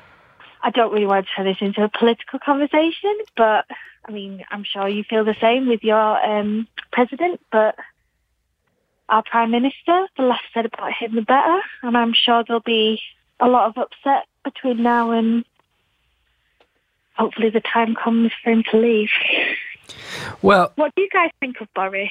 [0.61, 3.15] I don't really want to turn this into a political conversation.
[3.35, 3.65] But
[4.05, 7.41] I mean, I'm sure you feel the same with your um, president.
[7.51, 7.75] But
[9.07, 11.59] our prime minister, the less said about him, the better.
[11.83, 13.01] And I'm sure there'll be
[13.39, 15.45] a lot of upset between now and
[17.15, 19.09] hopefully the time comes for him to leave.
[20.41, 22.09] Well, What do you guys think of Boris?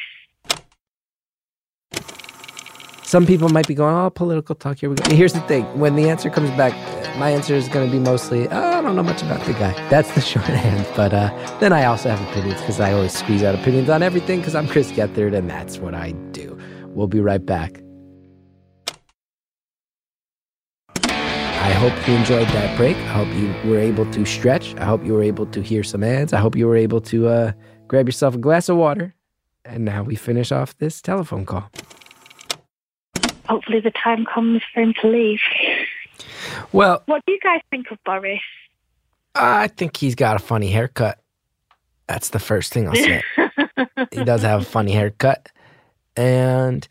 [3.08, 5.14] Some people might be going, "Oh, political talk." Here we go.
[5.14, 6.74] Here's the thing: when the answer comes back,
[7.16, 9.72] my answer is going to be mostly, oh, "I don't know much about the guy."
[9.88, 10.86] That's the shorthand.
[10.94, 14.40] But uh, then I also have opinions because I always squeeze out opinions on everything
[14.40, 16.58] because I'm Chris Gethard and that's what I do.
[16.88, 17.80] We'll be right back.
[21.04, 22.96] I hope you enjoyed that break.
[22.96, 24.74] I hope you were able to stretch.
[24.76, 26.32] I hope you were able to hear some ads.
[26.34, 27.52] I hope you were able to uh,
[27.88, 29.14] grab yourself a glass of water.
[29.64, 31.70] And now we finish off this telephone call.
[33.48, 35.40] Hopefully the time comes for him to leave.
[36.72, 38.40] Well, What do you guys think of Boris?
[39.34, 41.18] I think he's got a funny haircut.
[42.06, 43.22] That's the first thing I'll say.
[44.12, 45.48] he does have a funny haircut.
[46.16, 46.86] And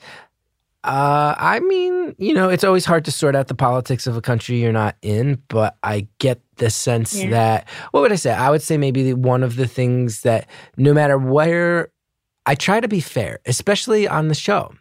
[0.84, 4.22] uh, I mean, you know, it's always hard to sort out the politics of a
[4.22, 7.30] country you're not in, but I get the sense Yeah.
[7.32, 8.32] that, what would I say?
[8.32, 10.48] I would say maybe one of the things that
[10.78, 11.90] no matter where,
[12.46, 14.74] I try to be fair, especially on the show.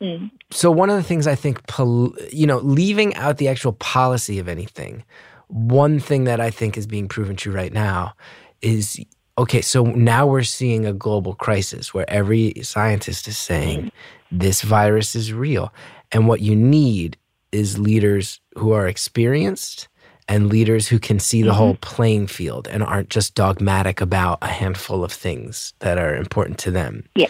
[0.00, 0.30] Mm.
[0.50, 4.38] So one of the things I think, pol- you know, leaving out the actual policy
[4.38, 5.04] of anything,
[5.48, 8.14] one thing that I think is being proven true right now
[8.62, 9.00] is
[9.38, 9.60] okay.
[9.60, 13.92] So now we're seeing a global crisis where every scientist is saying
[14.30, 15.72] this virus is real,
[16.12, 17.16] and what you need
[17.52, 19.88] is leaders who are experienced
[20.28, 24.48] and leaders who can see the whole playing field and aren't just dogmatic about a
[24.48, 27.04] handful of things that are important to them.
[27.14, 27.28] Yeah.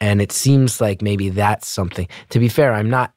[0.00, 2.08] And it seems like maybe that's something.
[2.30, 3.12] To be fair, I'm not,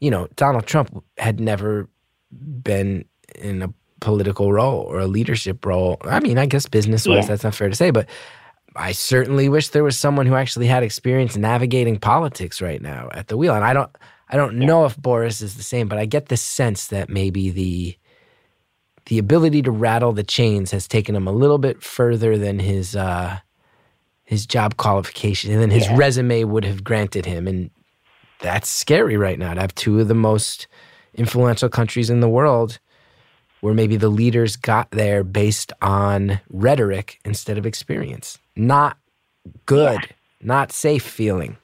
[0.00, 1.88] you know, Donald Trump had never
[2.32, 3.04] been
[3.34, 5.98] in a political role or a leadership role.
[6.02, 7.28] I mean, I guess business wise, Yeah.
[7.28, 8.08] that's not fair to say, but
[8.76, 13.28] I certainly wish there was someone who actually had experience navigating politics right now at
[13.28, 13.54] the wheel.
[13.54, 13.90] And I don't,
[14.30, 17.50] I don't know if Boris is the same, but I get the sense that maybe
[17.50, 17.96] the,
[19.06, 22.96] the ability to rattle the chains has taken him a little bit further than his,
[22.96, 23.38] uh,
[24.24, 25.96] his job qualification and then his Yeah.
[25.96, 27.46] resume would have granted him.
[27.46, 27.70] And
[28.40, 30.66] that's scary right now to have two of the most
[31.14, 32.78] influential countries in the world
[33.60, 38.38] where maybe the leaders got there based on rhetoric instead of experience.
[38.56, 38.98] Not
[39.66, 40.00] good,
[40.42, 41.56] not safe feeling.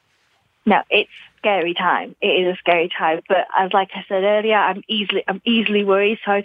[0.66, 2.14] No, it's scary time.
[2.20, 3.20] It is a scary time.
[3.28, 6.18] But as like I said earlier, I'm easily I'm easily worried.
[6.24, 6.44] So I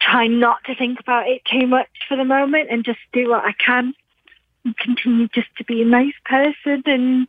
[0.00, 3.44] try not to think about it too much for the moment and just do what
[3.44, 3.94] I can
[4.78, 7.28] continue just to be a nice person and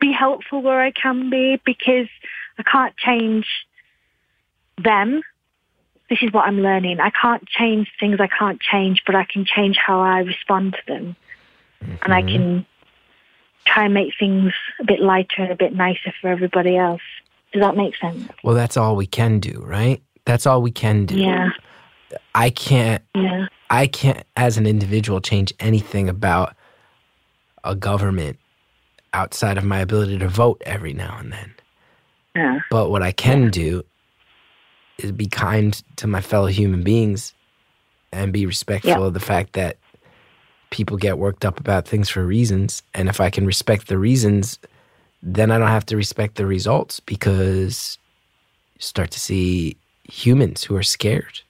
[0.00, 2.08] be helpful where I can be because
[2.58, 3.46] I can't change
[4.82, 5.22] them.
[6.10, 7.00] This is what I'm learning.
[7.00, 10.92] I can't change things I can't change, but I can change how I respond to
[10.92, 11.16] them.
[12.02, 12.36] And I mm-hmm.
[12.36, 12.66] can
[13.64, 17.00] try and make things a bit lighter and a bit nicer for everybody else.
[17.52, 18.28] Does that make sense?
[18.42, 20.02] Well, that's all we can do, right?
[20.24, 21.16] That's all we can do.
[21.16, 21.50] Yeah,
[22.34, 26.54] I can't yeah, I can't, as an individual, change anything about
[27.64, 28.38] a government
[29.14, 31.54] outside of my ability to vote every now and then.
[32.36, 33.82] yeah, But what I can do
[34.98, 37.32] is be kind to my fellow human beings
[38.12, 39.06] and be respectful Yeah.
[39.06, 39.78] of the fact that
[40.70, 42.82] people get worked up about things for reasons.
[42.94, 44.58] And if I can respect the reasons,
[45.22, 47.98] then I don't have to respect the results because
[48.74, 51.40] you start to see humans who are scared.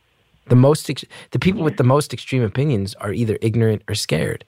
[0.48, 4.44] The most ex- the people with the most extreme opinions are either ignorant or scared.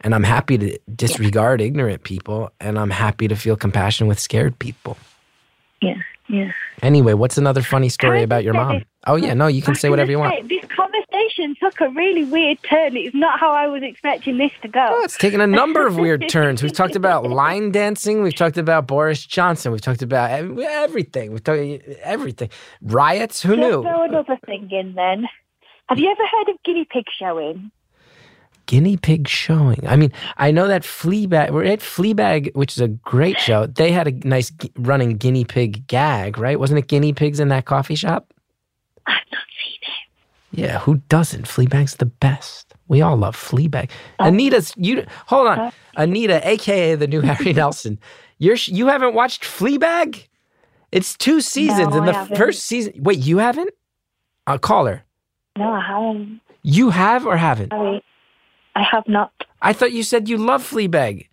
[0.00, 4.58] And I'm happy to disregard ignorant people and I'm happy to feel compassion with scared
[4.58, 4.96] people.
[5.80, 6.00] yeah.
[6.28, 6.50] Yeah.
[6.82, 8.78] Anyway, what's another funny story about your mom?
[8.78, 10.34] this- Oh yeah, no, you can say whatever you want.
[10.34, 12.96] say, This conversation took a really weird turn.
[12.96, 14.84] It's not how I was expecting this to go.
[14.84, 16.60] Oh, it's taken a number of weird turns.
[16.60, 18.24] We've talked about line dancing.
[18.24, 19.70] We've talked about Boris Johnson.
[19.70, 21.30] We've talked about everything.
[21.30, 21.60] We've talked
[22.02, 22.50] everything.
[22.82, 23.40] Riots.
[23.42, 23.82] Who Let's knew?
[23.82, 25.26] throw another thing in then.
[25.88, 27.70] Have you ever heard of guinea pig showing?
[28.66, 29.86] Guinea pig showing.
[29.86, 31.50] I mean, I know that Fleabag.
[31.50, 33.66] We're at Fleabag, which is a great show.
[33.66, 36.58] They had a nice running guinea pig gag, right?
[36.58, 38.32] Wasn't it guinea pigs in that coffee shop?
[39.06, 40.60] I've not seen it.
[40.60, 41.46] Yeah, who doesn't?
[41.46, 42.74] Fleabag's the best.
[42.88, 43.90] We all love Fleabag.
[44.18, 44.24] Oh.
[44.26, 45.72] Anita's you hold on.
[45.96, 47.98] Anita, aka the new Harry Nelson.
[48.38, 50.26] You're you haven't watched Fleabag?
[50.92, 52.94] It's two seasons, No, and the first season.
[52.98, 53.68] Wait, you haven't?
[54.46, 55.04] Uh, I'll call her.
[55.58, 56.40] No, I haven't.
[56.62, 57.70] You have or haven't?
[57.70, 58.02] Sorry.
[58.76, 59.32] I have not.
[59.62, 61.28] I thought you said you love Fleabag.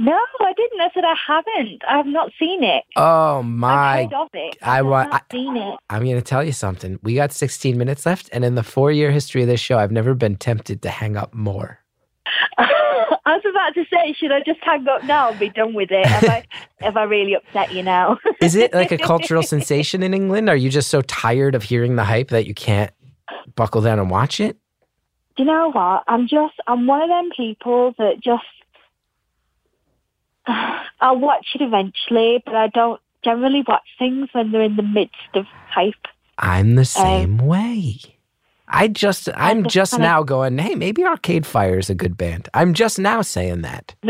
[0.00, 0.80] No, I didn't.
[0.80, 1.82] I said I haven't.
[1.88, 2.82] I have not seen it.
[2.96, 4.00] Oh my!
[4.00, 4.56] I've heard of it.
[4.60, 5.78] I I've wa- not seen it.
[5.88, 6.98] I'm going to tell you something.
[7.04, 10.14] We got 16 minutes left, and in the four-year history of this show, I've never
[10.14, 11.78] been tempted to hang up more.
[12.58, 15.92] I was about to say, should I just hang up now and be done with
[15.92, 16.04] it?
[16.04, 16.44] Have I,
[16.84, 18.18] have I really upset you now?
[18.40, 20.48] Is it like a cultural sensation in England?
[20.50, 22.90] Are you just so tired of hearing the hype that you can't
[23.54, 24.56] buckle down and watch it?
[25.36, 26.04] Do you know what?
[26.06, 28.44] I'm just, I'm one of them people that just,
[31.00, 35.16] I'll watch it eventually, but I don't generally watch things when they're in the midst
[35.34, 35.94] of hype.
[36.38, 37.98] I'm the um, same way.
[38.68, 42.48] I just, I'm just now going, hey, maybe Arcade Fire is a good band.
[42.54, 43.94] I'm just now saying that.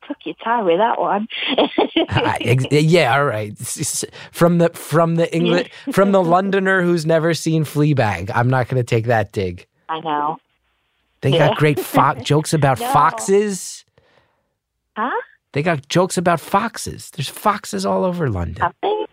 [0.00, 0.08] There.
[0.08, 1.28] You took your time with that one.
[2.08, 3.56] Ah, ex- yeah, all right.
[4.32, 8.30] From the from the England from the Londoner who's never seen Fleabag.
[8.34, 9.66] I'm not going to take that dig.
[9.88, 10.38] I know.
[11.20, 11.48] They Yeah.
[11.48, 12.88] got great fo- jokes about No.
[12.92, 13.84] foxes.
[14.96, 15.10] Huh?
[15.52, 17.10] They got jokes about foxes.
[17.10, 18.60] There's foxes all over London.
[18.62, 19.06] Have they?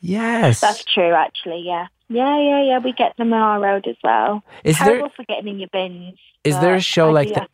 [0.00, 0.60] Yes.
[0.60, 1.62] That's true, actually.
[1.66, 1.86] Yeah.
[2.08, 2.78] Yeah, yeah, yeah.
[2.78, 4.42] We get them on our road as well.
[4.64, 6.18] Is there Terrible for getting in your bins.
[6.44, 7.50] is there a show I like that?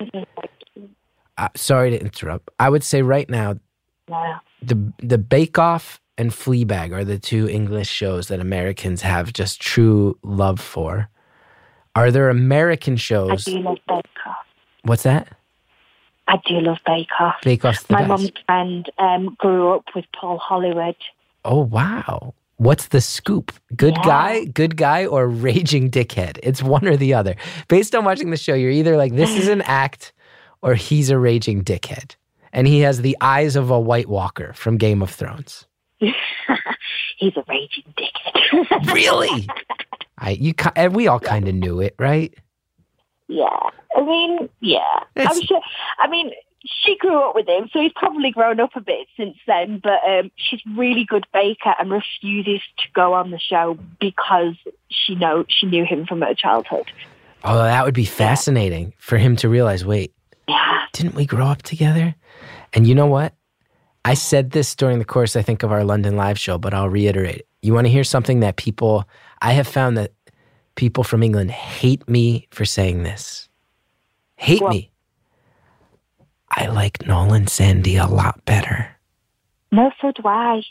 [1.39, 2.51] Have to say, Uh, sorry to interrupt.
[2.59, 3.55] I would say right now
[4.09, 4.34] No.
[4.62, 9.61] the the Bake Off and Fleabag are the two English shows that Americans have just
[9.61, 11.09] true love for.
[11.95, 13.47] Are there American shows?
[13.49, 14.36] I do love Bake Off.
[14.82, 15.28] What's that?
[16.28, 17.36] I do love Bake Off.
[17.43, 20.97] Bake Off's My mum's friend um, grew up with Paul Hollywood.
[21.45, 22.34] Oh wow.
[22.57, 23.53] What's the scoop?
[23.76, 24.03] Good Yeah.
[24.05, 26.39] guy, good guy, or raging dickhead?
[26.43, 27.36] It's one or the other.
[27.68, 30.12] Based on watching the show, you're either like, this is an act,
[30.63, 32.15] or he's a raging dickhead.
[32.53, 35.67] And he has the eyes of a White Walker from Game of Thrones.
[36.01, 38.93] He's a raging dickhead.
[38.95, 39.47] Really?
[40.19, 40.55] I you
[40.91, 42.33] we all kind of knew it, right?
[43.29, 43.47] yeah.
[43.97, 45.01] I mean, yeah.
[45.15, 45.61] It's- I'm sure.
[45.99, 46.31] I mean,
[46.65, 49.81] she grew up with him, so he's probably grown up a bit since then.
[49.83, 54.55] But um, she's really good baker and refuses to go on the show because
[54.91, 56.91] she know she knew him from her childhood.
[57.45, 60.13] Oh, that would be fascinating for him to realize, wait,
[60.49, 60.82] Yeah.
[60.92, 62.14] didn't we grow up together?
[62.72, 63.34] And you know what?
[64.05, 66.88] I said this during the course, I think, of our London live show, but I'll
[66.88, 67.49] reiterate it.
[67.62, 69.07] You want to hear something that people,
[69.42, 70.12] I have found that
[70.76, 73.49] people from England hate me for saying this.
[74.36, 74.70] Hate What?
[74.70, 74.90] me.
[76.51, 78.88] I like Noel and Sandy a lot better.
[79.70, 80.62] No, so do I.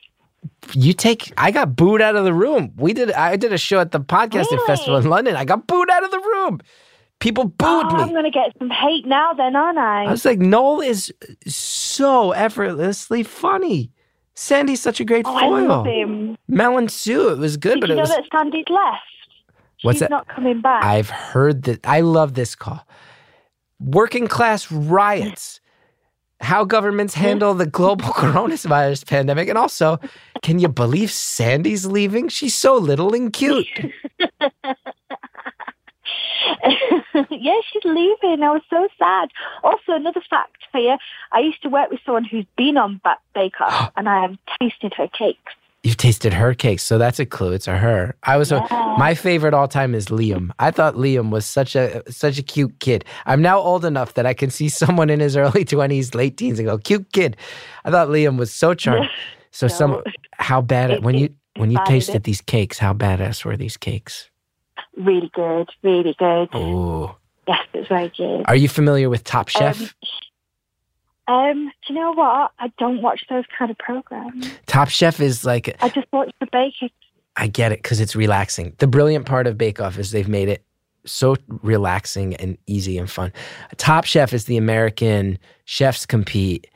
[0.73, 2.71] You take, I got booed out of the room.
[2.77, 4.65] We did, I did a show at the podcasting Really?
[4.67, 5.35] festival in London.
[5.35, 6.61] I got booed out of the room.
[7.19, 8.03] People booed oh, me.
[8.03, 10.05] I'm going to get some hate now, then, aren't I?
[10.05, 11.11] I was like, Noel is
[11.47, 13.91] so effortlessly funny.
[14.35, 16.37] Sandy's such a great oh, I love him.
[16.47, 18.09] Mel and Sue, it was good, Did but you it know was.
[18.11, 19.01] that Sandy's left?
[19.81, 20.11] What's She's that?
[20.11, 20.83] not coming back.
[20.83, 21.87] I've heard that.
[21.87, 22.85] I love this call.
[23.79, 25.59] Working class riots.
[26.39, 29.49] How governments handle the global coronavirus pandemic.
[29.49, 29.99] And also,
[30.43, 32.27] can you believe Sandy's leaving?
[32.27, 33.65] She's so little and cute.
[37.31, 38.43] yeah, she's leaving.
[38.43, 39.29] I was so sad.
[39.63, 40.97] Also, another fact for you:
[41.31, 44.37] I used to work with someone who's been on ba- Bake Off, and I have
[44.59, 45.53] tasted her cakes.
[45.83, 47.53] You've tasted her cakes, so that's a clue.
[47.53, 48.15] It's a her.
[48.23, 48.59] I was a,
[48.97, 50.49] my favorite all time is Liam.
[50.59, 53.05] I thought Liam was such a such a cute kid.
[53.25, 56.59] I'm now old enough that I can see someone in his early twenties, late teens,
[56.59, 57.37] and go, "Cute kid."
[57.85, 59.09] I thought Liam was so charming.
[59.51, 63.57] So some how bad It- when you when you tasted these cakes, how badass were
[63.57, 64.29] these cakes?
[64.97, 66.49] Really good, really good.
[66.53, 67.15] Oh,
[67.47, 68.43] Yes, it's very good.
[68.45, 69.79] are you familiar with Top Chef?
[69.79, 69.89] Um,
[71.27, 72.51] Um, do you know what?
[72.59, 74.49] I don't watch those kind of programs.
[74.65, 76.89] Top Chef is like I just watch the baking.
[77.35, 78.73] I get it because it's relaxing.
[78.79, 80.63] The brilliant part of Bake Off is they've made it
[81.05, 83.31] so relaxing and easy and fun.
[83.77, 86.67] Top Chef is the American chefs compete,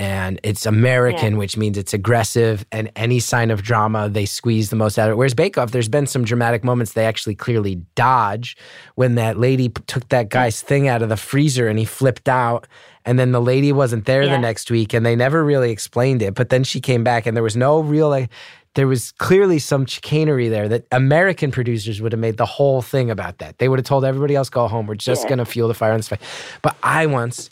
[0.00, 4.76] and it's American, which means it's aggressive, and any sign of drama, they squeeze the
[4.76, 5.16] most out of it.
[5.16, 8.56] Whereas Bake Off, there's been some dramatic moments they actually clearly dodge
[8.94, 12.30] when that lady p- took that guy's thing out of the freezer and he flipped
[12.30, 12.66] out.
[13.04, 14.32] And then the lady wasn't there Yeah.
[14.32, 16.34] the next week, and they never really explained it.
[16.34, 18.30] But then she came back, and there was no real like.
[18.76, 23.10] There was clearly some chicanery there that American producers would have made the whole thing
[23.10, 23.58] about that.
[23.58, 24.86] They would have told everybody else, "Go home.
[24.86, 25.28] We're just Yeah.
[25.30, 26.20] going to fuel the fire on this fight."
[26.62, 27.50] But I once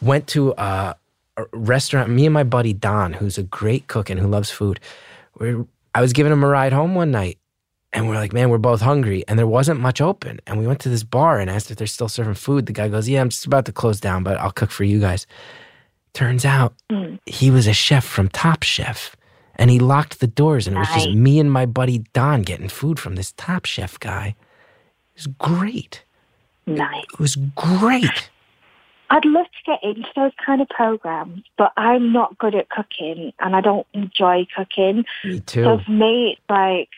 [0.00, 0.94] went to a,
[1.36, 2.10] a restaurant.
[2.10, 4.80] Me and my buddy Don, who's a great cook and who loves food.
[5.38, 7.38] We're, I was giving him a ride home one night,
[7.92, 10.40] and we're like, "Man, we're both hungry," and there wasn't much open.
[10.46, 12.66] And we went to this bar and asked if they're still serving food.
[12.66, 15.00] The guy goes, "Yeah, I'm just about to close down, but I'll cook for you
[15.00, 15.26] guys."
[16.12, 17.18] Turns out Mm.
[17.24, 19.16] he was a chef from Top Chef.
[19.56, 22.68] And he locked the doors, and it was just me and my buddy Don getting
[22.68, 24.34] food from this Top Chef guy.
[25.14, 26.04] It was great.
[26.66, 27.04] Nice.
[27.12, 28.30] It was great.
[29.12, 33.34] I'd love to get into those kind of programs, but I'm not good at cooking
[33.40, 35.04] and I don't enjoy cooking.
[35.22, 35.64] Me too.
[35.64, 36.88] So for me, it's like,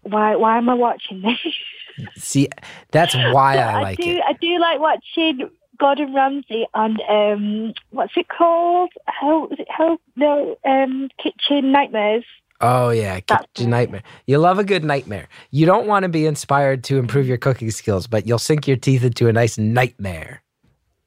[0.00, 2.08] why why am I watching this?
[2.16, 2.48] See,
[2.92, 4.22] that's why I I like do it.
[4.26, 8.92] I do like watching Gordon Ramsay on um what's it called?
[9.04, 12.24] How is it how no um Kitchen Nightmares.
[12.62, 14.02] Oh yeah, kitchen nightmare.
[14.26, 15.28] You love a good nightmare.
[15.50, 18.76] You don't want to be inspired to improve your cooking skills, but you'll sink your
[18.76, 20.42] teeth into a nice nightmare.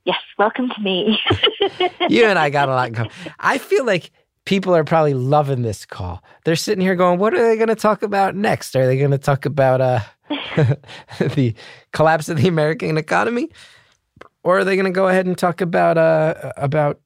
[0.05, 1.19] Yes, welcome to me.
[2.09, 3.11] You and I got a lot in common.
[3.39, 4.11] I feel like
[4.45, 6.21] people are probably loving this call.
[6.43, 8.75] They're sitting here going, "What are they going to talk about next?
[8.75, 9.99] Are they going to talk about uh,
[11.19, 11.55] the
[11.93, 13.49] collapse of the American economy,
[14.43, 16.99] or are they going to go ahead and talk about uh, about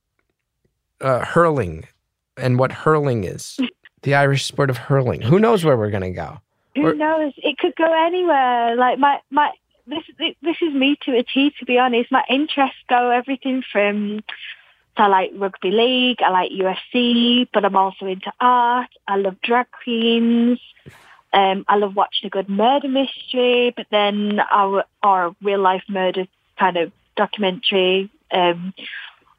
[1.02, 1.86] uh, hurling
[2.36, 3.60] and what hurling is,
[4.02, 5.22] the Irish sport of hurling?
[5.22, 6.39] Who knows where we're going to go?
[6.76, 7.34] Who knows?
[7.38, 8.76] It could go anywhere.
[8.76, 9.52] Like my my
[9.88, 10.03] this
[10.41, 11.51] this is me to a T.
[11.59, 14.23] To be honest, my interests go everything from.
[14.97, 16.21] So I like rugby league.
[16.21, 18.89] I like UFC, but I'm also into art.
[19.07, 20.59] I love drag queens.
[21.33, 26.25] Um, I love watching a good murder mystery, but then our or real life murder
[26.59, 28.09] kind of documentary.
[28.31, 28.73] Um,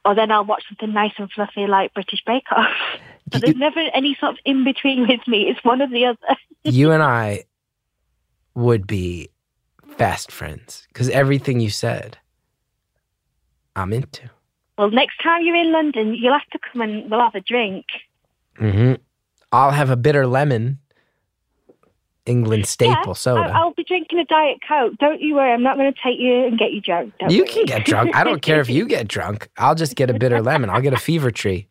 [0.05, 2.67] or then I'll watch something nice and fluffy like British Bake Off.
[3.31, 5.51] But there's never any sort of in between with me.
[5.51, 6.37] It's one or the other.
[6.65, 7.45] you and I
[8.55, 9.29] would be
[9.99, 12.19] fast friends because everything you said,
[13.77, 14.31] I'm into.
[14.79, 17.85] Well, next time you're in London, you'll have to come and we'll have a drink.
[18.57, 18.95] hmm
[19.51, 20.79] I'll have a bitter lemon,
[22.27, 23.51] England staple yeah, soda.
[23.55, 24.93] I, will be drinking a Diet Coke.
[24.99, 27.15] Don't you worry, I'm not going to take you and get you drunk.
[27.29, 27.49] You worry.
[27.49, 28.15] can get drunk.
[28.15, 29.49] I don't care if you get drunk.
[29.57, 30.69] I'll just get a bitter lemon.
[30.69, 31.68] I'll get a fever tree.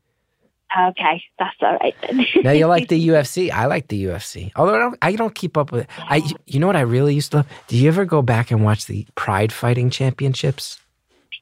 [0.90, 2.26] Okay, that's all right then.
[2.44, 3.52] Now you like the UFC.
[3.52, 4.52] I like the UFC.
[4.56, 5.90] Although I don't, I don't keep up with it.
[5.98, 7.48] I, you know what I really used to love?
[7.68, 10.80] Do you ever go back and watch the Pride Fighting Championships?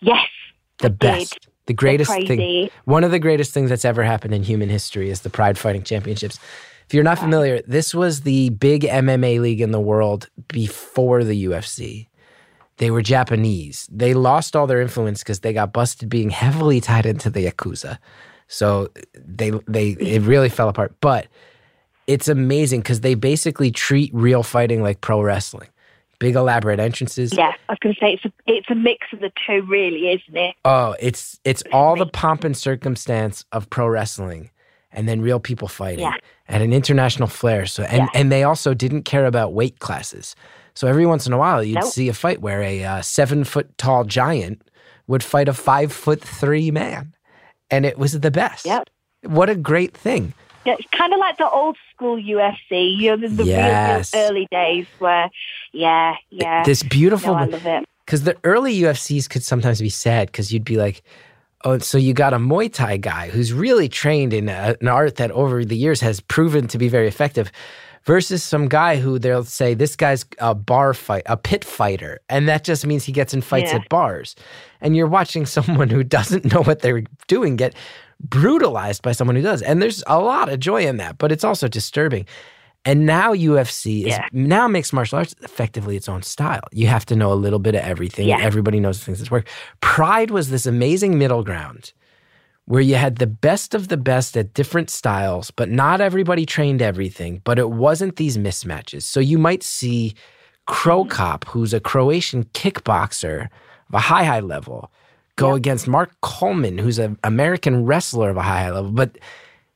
[0.01, 0.27] yes,
[0.79, 0.99] The I did.
[0.99, 2.69] best, the greatest thing.
[2.85, 5.83] One of the greatest things that's ever happened in human history is the Pride Fighting
[5.83, 6.37] Championships.
[6.87, 11.45] If you're not familiar, this was the big MMA league in the world before the
[11.45, 12.07] UFC.
[12.77, 13.87] They were Japanese.
[13.91, 17.97] They lost all their influence because they got busted being heavily tied into the yakuza.
[18.47, 20.93] So they they it really fell apart.
[21.01, 21.27] But
[22.07, 25.69] it's amazing because they basically treat real fighting like pro wrestling.
[26.19, 27.33] Big elaborate entrances.
[27.35, 30.11] yeah, I was going to say it's a it's a mix of the two, really,
[30.11, 30.55] isn't it?
[30.63, 34.49] Oh, it's it's all the pomp and circumstance of pro wrestling,
[34.93, 36.13] and then real people fighting Yeah.
[36.47, 37.65] at an international flair.
[37.65, 38.07] So and Yeah.
[38.13, 40.35] and they also didn't care about weight classes.
[40.73, 41.91] So every once in a while, you'd Nope.
[41.91, 44.61] see a fight where a uh, seven foot tall giant
[45.07, 47.13] would fight a five foot three man,
[47.75, 48.65] and it was the best.
[48.65, 48.89] Yep.
[49.23, 50.33] What a great thing!
[50.65, 54.03] Yeah, it's kind of like the old school UFC, you know, the, the real- real,
[54.15, 55.29] early days where,
[55.73, 56.63] yeah, yeah.
[56.63, 57.33] This beautiful.
[57.33, 57.85] no, I love it.
[58.05, 61.03] because the early UFCs could sometimes be sad because you'd be like,
[61.63, 65.17] oh, so you got a Muay Thai guy who's really trained in a, an art
[65.17, 67.51] that over the years has proven to be very effective
[68.05, 72.47] versus some guy who they'll say this guy's a bar fight, a pit fighter, and
[72.47, 73.77] that just means he gets in fights Yeah.
[73.79, 74.35] at bars.
[74.81, 77.75] And you're watching someone who doesn't know what they're doing get
[78.21, 79.61] brutalized by someone who does.
[79.61, 82.25] And there's a lot of joy in that, but it's also disturbing.
[82.87, 84.27] And now UFC is Yeah.
[84.31, 86.61] now mixed martial arts effectively its own style.
[86.71, 88.27] You have to know a little bit of everything.
[88.27, 88.37] Yeah.
[88.39, 89.47] Everybody knows the things that work.
[89.81, 91.93] Pride was this amazing middle ground
[92.65, 96.81] where you had the best of the best at different styles, but not everybody trained
[96.81, 97.41] everything.
[97.43, 99.03] But it wasn't these mismatches.
[99.03, 100.15] So you might see
[100.65, 103.43] Cro Cop, who's a Croatian kickboxer
[103.89, 104.91] of a high, high level,
[105.35, 108.91] go against Mark Coleman, who's an American wrestler of a high, high level.
[108.91, 109.17] But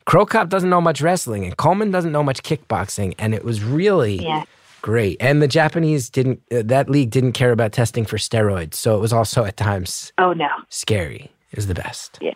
[0.06, 3.14] Cro Cop doesn't know much wrestling, and Coleman doesn't know much kickboxing.
[3.20, 4.46] And it was really Yeah.
[4.82, 5.18] great.
[5.20, 8.74] And the Japanese didn't, uh, that league didn't care about testing for steroids.
[8.76, 10.48] So it was also at times Oh, no.
[10.70, 11.32] scary.
[11.52, 12.18] is the best.
[12.22, 12.34] Yeah.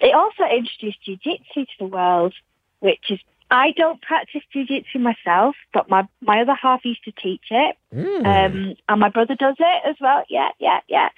[0.00, 2.34] It also introduced jiu-jitsu to the world,
[2.80, 3.18] which is
[3.50, 8.26] I don't practice jiu-jitsu myself, but my my other half used to teach it, Mm.
[8.26, 10.24] um, and my brother does it as well.
[10.28, 11.08] Yeah, yeah, yeah.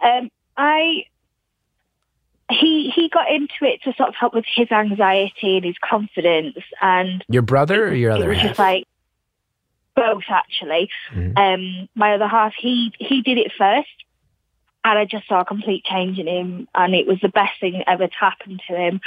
[0.00, 1.04] Um, I
[2.50, 6.56] he he got into it to sort of help with his anxiety and his confidence,
[6.80, 8.42] and your brother or your other half?
[8.48, 8.84] just like
[9.94, 10.88] both actually.
[11.12, 11.36] Mhm.
[11.38, 13.88] Um, my other half, he he did it first,
[14.90, 17.82] and I just saw a complete change in him, and it was the best thing
[17.86, 19.00] ever to happen to him.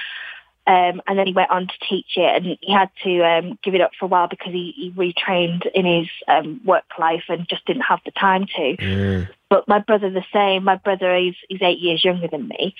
[0.67, 3.73] Um, and then he went on to teach it, and he had to um, give
[3.73, 7.49] it up for a while because he, he retrained in his um, work life and
[7.49, 8.77] just didn't have the time to.
[8.77, 9.29] Mm.
[9.49, 10.63] But my brother the same.
[10.63, 12.75] My brother is he's eight years younger than me,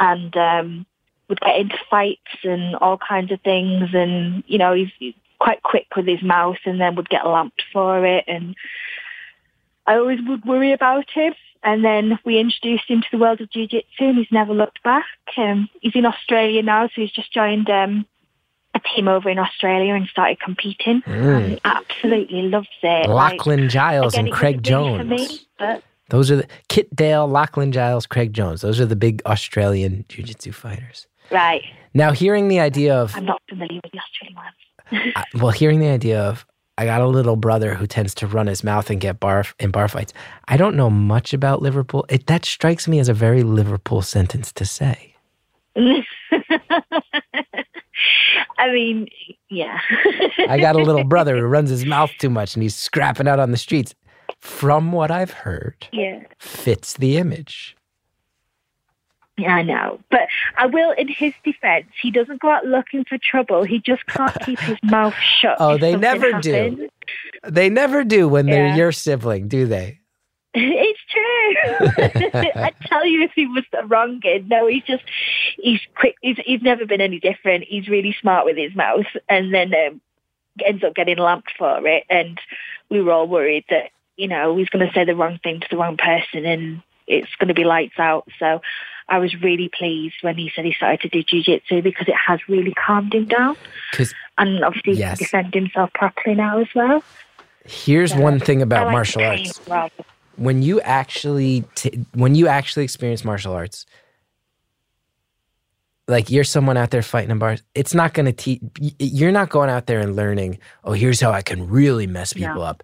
[0.00, 0.86] and um,
[1.28, 3.90] would get into fights and all kinds of things.
[3.94, 7.62] And you know, he's, he's quite quick with his mouth, and then would get lamped
[7.72, 8.24] for it.
[8.26, 8.56] And
[9.86, 11.34] I always would worry about him.
[11.62, 15.04] And then we introduced him to the world of jiu-jitsu, and he's never looked back.
[15.36, 18.06] Um, he's in Australia now, so he's just joined um,
[18.74, 21.02] a team over in Australia and started competing.
[21.02, 21.36] Mm.
[21.36, 23.08] And he absolutely loves it.
[23.10, 25.06] Like, Lachlan Giles again, and Craig Jones.
[25.06, 28.62] Me, Those are the Kit Dale, Lachlan Giles, Craig Jones.
[28.62, 31.06] Those are the big Australian jiu-jitsu fighters.
[31.30, 35.12] right, Now, hearing the idea of I'm not familiar with the Australian ones.
[35.16, 36.46] I- well, hearing the idea of
[36.80, 39.70] I got a little brother who tends to run his mouth and get bar in
[39.70, 40.14] bar fights.
[40.48, 42.06] I don't know much about Liverpool.
[42.08, 45.14] It that strikes me as a very Liverpool sentence to say.
[45.76, 45.92] I
[48.72, 49.08] mean,
[49.50, 49.78] yeah.
[50.48, 53.38] I got a little brother who runs his mouth too much and he's scrapping out
[53.38, 53.94] on the streets.
[54.38, 56.22] From what I've heard, yeah.
[56.38, 57.76] fits the image.
[59.40, 60.00] Yeah, I know.
[60.10, 60.28] But
[60.58, 63.64] I will, in his defense, he doesn't go out looking for trouble.
[63.64, 65.56] He just can't keep his mouth shut.
[65.58, 66.88] Oh, they never do.
[67.48, 69.98] They never do when they're your sibling, do they?
[70.52, 72.30] It's true.
[72.60, 75.04] I tell you, if he was the wrong kid, no, he's just
[75.56, 76.16] he's quick.
[76.22, 77.62] He's he's never been any different.
[77.64, 80.00] He's really smart with his mouth, and then um,
[80.66, 82.02] ends up getting lamped for it.
[82.10, 82.40] And
[82.88, 85.66] we were all worried that you know he's going to say the wrong thing to
[85.70, 88.26] the wrong person, and it's going to be lights out.
[88.38, 88.60] So
[89.08, 92.38] I was really pleased when he said he started to do jiu-jitsu because it has
[92.48, 93.56] really calmed him down,
[94.38, 95.18] and obviously Yes.
[95.18, 97.02] he can defend himself properly now as well.
[97.64, 99.60] here's So, one thing about like martial arts.
[100.36, 103.84] when you actually t- when you actually experience martial arts
[106.08, 108.60] like you're someone out there fighting in bars it's not going to teach
[108.98, 112.46] you're not going out there and learning oh here's how i can really mess No.
[112.48, 112.82] people up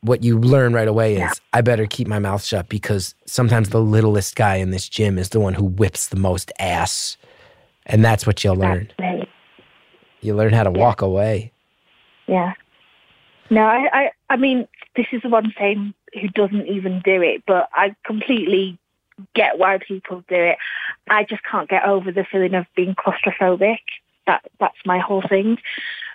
[0.00, 1.30] what you learn right away is Yeah.
[1.52, 5.30] i better keep my mouth shut because sometimes the littlest guy in this gym is
[5.30, 7.16] the one who whips the most ass
[7.86, 9.28] and that's what you'll learn Exactly.
[10.20, 11.52] you learn how to walk away
[12.26, 12.54] Yeah.
[13.50, 14.66] No, I, I, I mean,
[14.96, 18.78] this is the one thing who doesn't even do it, but I completely
[19.34, 20.56] get why people do it.
[21.10, 23.80] I just can't get over the feeling of being claustrophobic.
[24.26, 25.58] That that's my whole thing.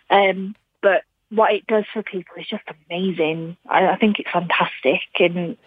[0.09, 3.57] Um, but what it does for people is just amazing.
[3.67, 5.57] I, I think it's fantastic, and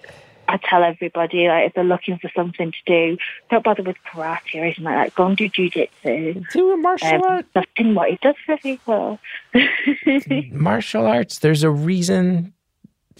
[0.48, 3.16] I tell everybody like if they're looking for something to do,
[3.50, 5.14] don't bother with karate or anything like that.
[5.14, 6.44] Go and do jujitsu.
[6.52, 9.18] do a martial Um, art I've seen what it does for people.
[10.50, 12.52] martial arts there's a reason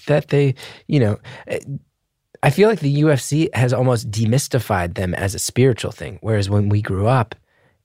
[0.07, 0.55] that they
[0.89, 1.19] you know
[2.43, 6.69] i feel like the ufc has almost demystified them as a spiritual thing whereas when
[6.71, 7.35] we grew up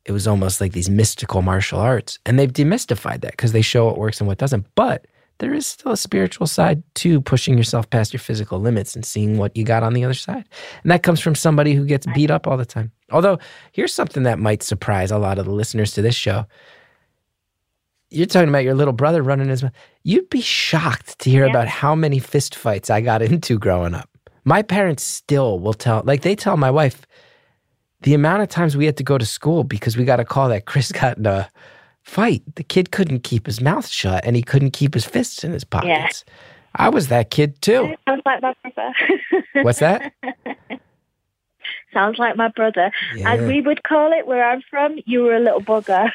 [0.08, 3.86] it was almost like these mystical martial arts and they've demystified that because they show
[3.86, 5.05] what works and what doesn't but
[5.39, 9.38] there is still a spiritual side to pushing yourself past your physical limits and seeing
[9.38, 10.45] what you got on the other side
[10.84, 13.38] and that comes from somebody who gets beat up all the time although
[13.72, 16.45] here's something that might surprise a lot of the listeners to this show
[18.10, 19.74] you're talking about your little brother running his mouth.
[20.03, 21.49] You'd be shocked to hear Yeah.
[21.51, 24.10] about how many fist fights I got into growing up.
[24.45, 27.01] My parents still will tell, like they tell my wife,
[28.02, 30.50] the amount of times we had to go to school because we got a call
[30.50, 31.50] that Chris got in a
[32.04, 32.43] fight.
[32.56, 35.64] The kid couldn't keep his mouth shut and he couldn't keep his fists in his
[35.64, 36.24] pockets.
[36.76, 37.95] I was that kid too.
[38.08, 38.93] Sounds like my brother.
[39.64, 40.14] What's that?
[41.93, 42.91] Sounds like my brother.
[43.16, 43.34] Yeah.
[43.34, 46.12] As we would call it where I'm from, you were a little bugger.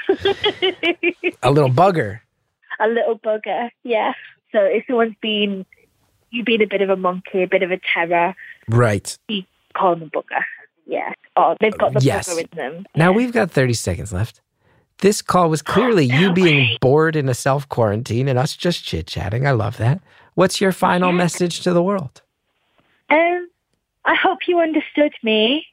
[1.43, 2.21] A little bugger.
[2.81, 4.13] a little bugger, yeah.
[4.53, 5.67] So if someone's been,
[6.31, 8.35] you've been a bit of a monkey, a bit of a terror,
[8.69, 9.17] Right.
[9.29, 9.43] you
[9.75, 10.43] call them a bugger.
[10.87, 11.13] Yeah.
[11.37, 12.29] Or they've got the Yes.
[12.37, 12.87] in them.
[12.95, 13.17] Now Yeah.
[13.17, 14.41] we've got 30 seconds left.
[14.99, 16.79] This call was clearly you no being way.
[16.81, 19.47] bored in a self quarantine and us just chit chatting.
[19.47, 20.01] I love that.
[20.35, 21.17] What's your final Yeah.
[21.17, 22.23] message to the world?
[23.11, 23.49] Um,
[24.05, 25.67] I hope you understood me.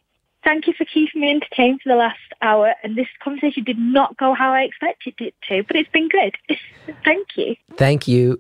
[0.43, 2.74] Thank you for keeping me entertained for the last hour.
[2.84, 6.36] And this conversation did not go how I expected it to, but it's been good.
[7.03, 7.55] Thank you.
[7.78, 8.39] Thank you.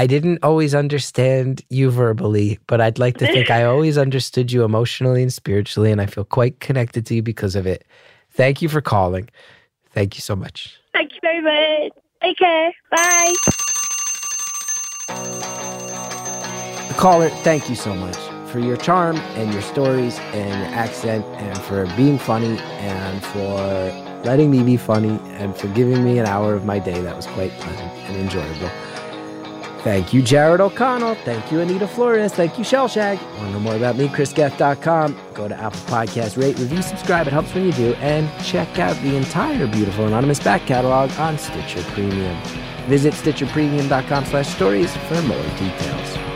[0.00, 4.64] I didn't always understand you verbally, but I'd like to think I always understood you
[4.64, 7.84] emotionally and spiritually, and I feel quite connected to you because of it.
[8.30, 9.28] Thank you for calling.
[9.90, 10.74] Thank you so much.
[10.94, 11.92] Thank you very much.
[12.22, 12.72] Take care.
[12.90, 13.34] Bye.
[16.96, 18.16] Caller, thank you so much
[18.50, 24.22] for your charm and your stories and your accent and for being funny and for
[24.24, 27.26] letting me be funny and for giving me an hour of my day that was
[27.26, 28.70] quite pleasant and enjoyable.
[29.82, 31.14] Thank you, Jared O'Connell.
[31.16, 32.34] Thank you, Anita Flores.
[32.34, 33.16] Thank you, Shellshag.
[33.38, 34.08] Want to know more about me?
[34.08, 35.18] ChrisGeth.com.
[35.32, 37.26] Go to Apple Podcast, rate, review, subscribe.
[37.26, 37.94] It helps when you do.
[37.94, 42.36] And check out the entire Beautiful Anonymous back catalog on Stitcher Premium.
[42.88, 46.29] Visit StitcherPremium.com slash stories for more details.